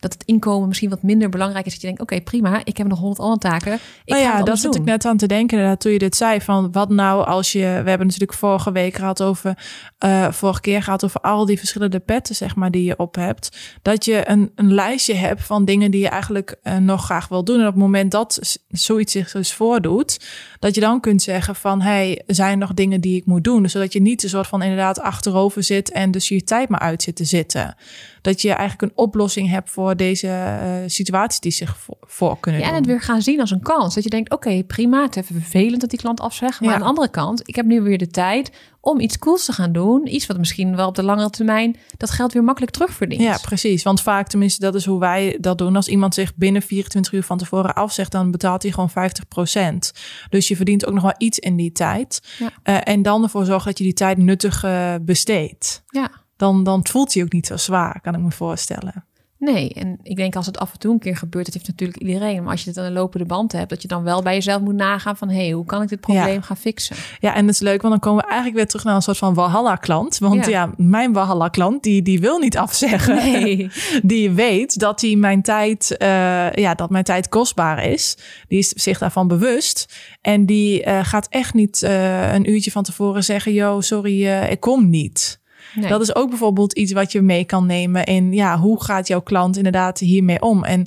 [0.00, 1.72] dat het inkomen misschien wat minder belangrijk is...
[1.72, 3.72] dat je denkt, oké, prima, ik heb nog honderd andere taken.
[3.74, 3.80] Ik
[4.14, 6.40] nou ja, dat zit ik net aan te denken inderdaad, toen je dit zei.
[6.40, 9.58] Van wat nou als je, we hebben natuurlijk vorige week gehad over,
[9.98, 13.56] eh, vorige keer gehad over al die verschillende petten, zeg maar, die je op hebt.
[13.82, 17.44] Dat je een, een lijstje hebt van dingen die je eigenlijk eh, nog graag wil
[17.44, 17.60] doen.
[17.60, 20.20] En op het moment dat zoiets zich dus voordoet,
[20.58, 23.62] dat je dan kunt zeggen van, hey, zijn er nog dingen die ik moet doen?
[23.62, 26.80] Dus zodat je niet een soort van inderdaad achterover zit en dus je tijd maar
[26.80, 27.76] uit zit te zitten.
[28.22, 32.60] Dat je eigenlijk een oplossing hebt voor deze eh, situaties die zich vo- voor kunnen
[32.60, 33.94] Ja, en het weer gaan zien als een kans.
[33.94, 36.60] Dat je denkt, oké, prima, het is even vervelend dat die klant afzegt.
[36.60, 36.74] Maar Ja.
[36.74, 39.72] aan de andere kant, ik heb nu weer de tijd om iets cools te gaan
[39.72, 40.06] doen.
[40.14, 43.22] Iets wat misschien wel op de langere termijn dat geld weer makkelijk terugverdient.
[43.22, 43.82] Ja, precies.
[43.82, 45.76] Want vaak, tenminste, dat is hoe wij dat doen.
[45.76, 49.92] Als iemand zich binnen 24 uur van tevoren afzegt, dan betaalt hij gewoon 50%.
[50.30, 52.22] Dus je verdient ook nog wel iets in die tijd.
[52.38, 52.50] Ja.
[52.62, 55.82] Eh, en dan ervoor zorgen dat je die tijd nuttig eh, besteedt.
[55.88, 56.10] ja.
[56.36, 59.04] Dan, dan voelt hij ook niet zo zwaar, kan ik me voorstellen.
[59.40, 61.98] Nee, en ik denk als het af en toe een keer gebeurt, dat heeft natuurlijk
[61.98, 62.42] iedereen.
[62.42, 64.60] Maar als je het aan de lopende band hebt, dat je dan wel bij jezelf
[64.60, 66.40] moet nagaan van, hé, hey, hoe kan ik dit probleem Ja.
[66.40, 66.96] gaan fixen?
[67.20, 69.18] Ja, en dat is leuk, want dan komen we eigenlijk weer terug naar een soort
[69.18, 70.18] van Walhalla-klant.
[70.18, 70.50] Want Ja.
[70.50, 73.14] ja, mijn Walhalla-klant, die, die wil niet afzeggen.
[73.14, 73.70] Nee.
[74.02, 78.16] die weet dat hij mijn tijd, eh, ja, dat mijn tijd kostbaar is.
[78.48, 79.94] Die is zich daarvan bewust.
[80.20, 84.60] En die eh, gaat echt niet eh, een uurtje van tevoren zeggen: Yo, sorry, ik
[84.60, 85.39] kom niet.
[85.88, 89.20] Dat is ook bijvoorbeeld iets wat je mee kan nemen in ja, hoe gaat jouw
[89.20, 90.64] klant inderdaad hiermee om?
[90.64, 90.86] En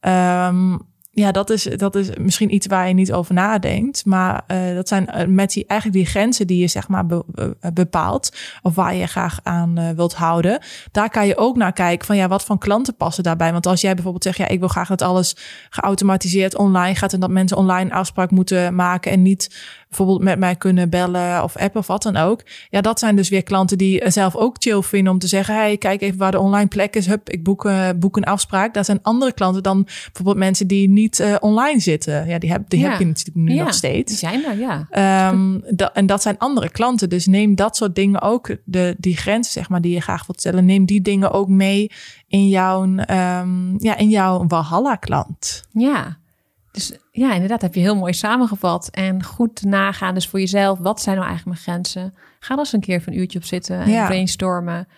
[0.00, 0.76] ehm,
[1.12, 4.04] ja, dat is, dat is misschien iets waar je niet over nadenkt.
[4.04, 7.24] Maar eh, dat zijn eh, met die, eigenlijk die grenzen die je zeg maar be-
[7.26, 8.36] be- bepaalt.
[8.62, 10.62] Of waar je graag aan eh, wilt houden.
[10.92, 13.52] Daar kan je ook naar kijken van ja, wat voor klanten passen daarbij.
[13.52, 15.36] Want als jij bijvoorbeeld zegt, ja, ik wil graag dat alles
[15.70, 17.12] geautomatiseerd online gaat.
[17.12, 19.12] En dat mensen online afspraak moeten maken.
[19.12, 19.50] En niet
[19.90, 22.42] bijvoorbeeld met mij kunnen bellen of appen of wat dan ook.
[22.68, 25.54] Ja, dat zijn dus weer klanten die eh, zelf ook chill vinden om te zeggen:
[25.54, 27.06] hey, kijk even waar de online plek is.
[27.06, 28.74] Hup, ik boek, eh, boek een afspraak.
[28.74, 32.26] Dat zijn andere klanten dan bijvoorbeeld mensen die niet eh, online zitten.
[32.28, 32.90] Ja, die heb, die Ja.
[32.90, 34.18] heb je natuurlijk nu Ja, nog Die steeds.
[34.18, 34.86] zijn er, ja.
[34.90, 37.08] Ehm, da- en dat zijn andere klanten.
[37.08, 40.40] Dus neem dat soort dingen ook, de, die grenzen zeg maar, die je graag wilt
[40.40, 41.90] stellen, neem die dingen ook mee
[42.28, 45.62] in jouw, ehm, ja, in jouw Walhalla-klant.
[45.72, 46.18] Ja.
[46.72, 48.88] Dus ja, inderdaad, heb je heel mooi samengevat.
[48.90, 50.78] En goed nagaan dus voor jezelf.
[50.78, 52.14] Wat zijn nou eigenlijk mijn grenzen?
[52.40, 54.06] Ga er eens een keer even een uurtje op zitten en Ja.
[54.06, 54.88] brainstormen.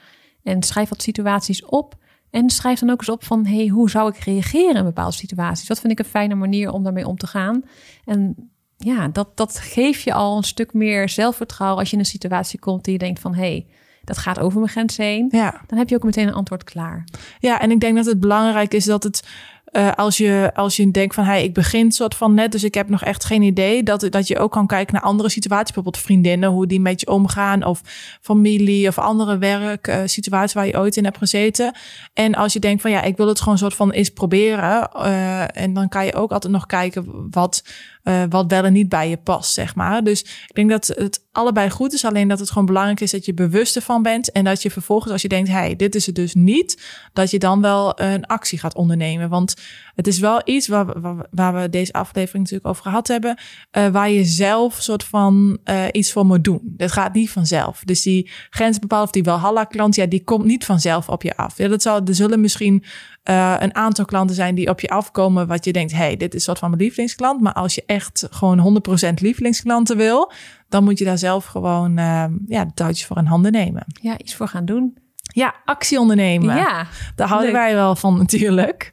[0.43, 1.95] En schrijf wat situaties op.
[2.31, 3.47] En schrijf dan ook eens op van...
[3.47, 5.69] hey, hoe zou ik reageren in bepaalde situaties?
[5.69, 7.65] Wat vind ik een fijne manier om daarmee om te gaan?
[8.05, 11.79] En ja, dat, dat geeft je al een stuk meer zelfvertrouwen...
[11.79, 13.35] als je in een situatie komt die je denkt van...
[13.35, 13.67] hey,
[14.05, 15.29] dat gaat over mijn grens heen.
[15.31, 15.61] Ja.
[15.67, 17.05] Dan heb je ook meteen een antwoord klaar.
[17.39, 19.29] Ja, en ik denk dat het belangrijk is dat het.
[19.73, 22.75] Eh, als, je, als je denkt van hey, ik begin soort van net, dus ik
[22.75, 23.83] heb nog echt geen idee.
[23.83, 27.07] Dat, dat je ook kan kijken naar andere situaties, bijvoorbeeld vriendinnen, hoe die met je
[27.07, 27.81] omgaan, of
[28.21, 31.75] familie of andere werk, eh, situaties waar je ooit in hebt gezeten.
[32.13, 34.91] En als je denkt van ja, ik wil het gewoon soort van eens proberen.
[34.93, 37.65] eh, en dan kan je ook altijd nog kijken wat,
[38.03, 40.05] eh, wat wel en niet bij je past, zeg maar.
[40.05, 43.25] Dus ik denk dat het allebei goed is, alleen dat het gewoon belangrijk is dat
[43.25, 44.33] je bewust ervan bent.
[44.33, 46.83] En dat je vervolgens, als je denkt, hey, dit is het dus niet,
[47.13, 49.29] dat je dan wel een actie gaat ondernemen.
[49.29, 49.55] Want
[49.95, 50.87] het is wel iets waar,
[51.31, 53.39] waar, we deze aflevering natuurlijk over gehad hebben,
[53.71, 56.61] eh, waar je zelf soort van eh, iets voor moet doen.
[56.65, 57.83] Dat gaat niet vanzelf.
[57.85, 61.59] Dus die grens bepaald of die Walhalla-klant, ja, die komt niet vanzelf op je af.
[61.59, 62.85] Ja, dat zal, er zullen misschien
[63.31, 66.47] uh, een aantal klanten zijn die op je afkomen wat je denkt, hey, dit is
[66.47, 67.41] wat van mijn lievelingsklant.
[67.41, 70.33] Maar als je echt gewoon 100% lievelingsklanten wil,
[70.69, 73.85] dan moet je daar zelf gewoon uh, ja, de touwtjes voor in handen nemen.
[74.01, 74.97] Ja, iets voor gaan doen.
[75.33, 76.57] Ja, actie ondernemen.
[76.57, 78.91] Ja, Daar houden wij wel van natuurlijk.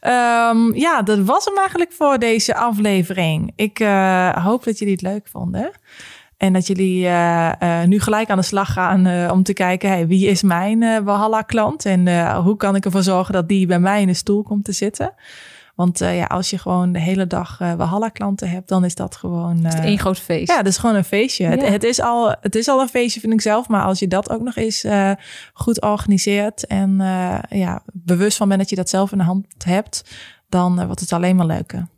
[0.00, 3.52] Um, ja, dat was hem eigenlijk voor deze aflevering.
[3.56, 5.70] Ik uh, hoop dat jullie het leuk vonden.
[6.36, 10.06] En dat jullie uh, uh, nu gelijk aan de slag gaan om te kijken, hey,
[10.06, 11.86] wie is mijn Walhalla-klant?
[11.86, 14.72] En hoe kan ik ervoor zorgen dat die bij mij in de stoel komt te
[14.72, 15.14] zitten?
[15.82, 19.64] Want ja, als je gewoon de hele dag Walhalla-klanten hebt, dan is dat gewoon...
[19.64, 20.50] het is één groot feest.
[20.50, 21.44] Ja, dat is gewoon een feestje.
[21.44, 21.50] Ja.
[21.50, 23.68] Het, het, is al, het is al een feestje, vind ik zelf.
[23.68, 24.86] Maar als je dat ook nog eens
[25.52, 26.96] goed organiseert en
[27.48, 30.04] ja, bewust van bent dat je dat zelf in de hand hebt,
[30.48, 31.88] dan wordt het alleen maar leuker.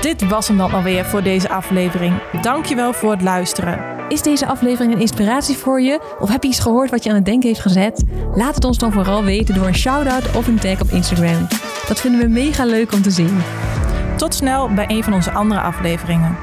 [0.00, 2.30] Dit was hem dan alweer voor deze aflevering.
[2.42, 3.95] Dankjewel voor het luisteren.
[4.08, 6.00] Is deze aflevering een inspiratie voor je?
[6.18, 8.02] Of heb je iets gehoord wat je aan het denken heeft gezet?
[8.34, 11.46] Laat het ons dan vooral weten door een shout-out of een tag op Instagram.
[11.88, 13.38] Dat vinden we mega leuk om te zien.
[14.16, 16.36] Tot snel bij een van onze andere afleveringen.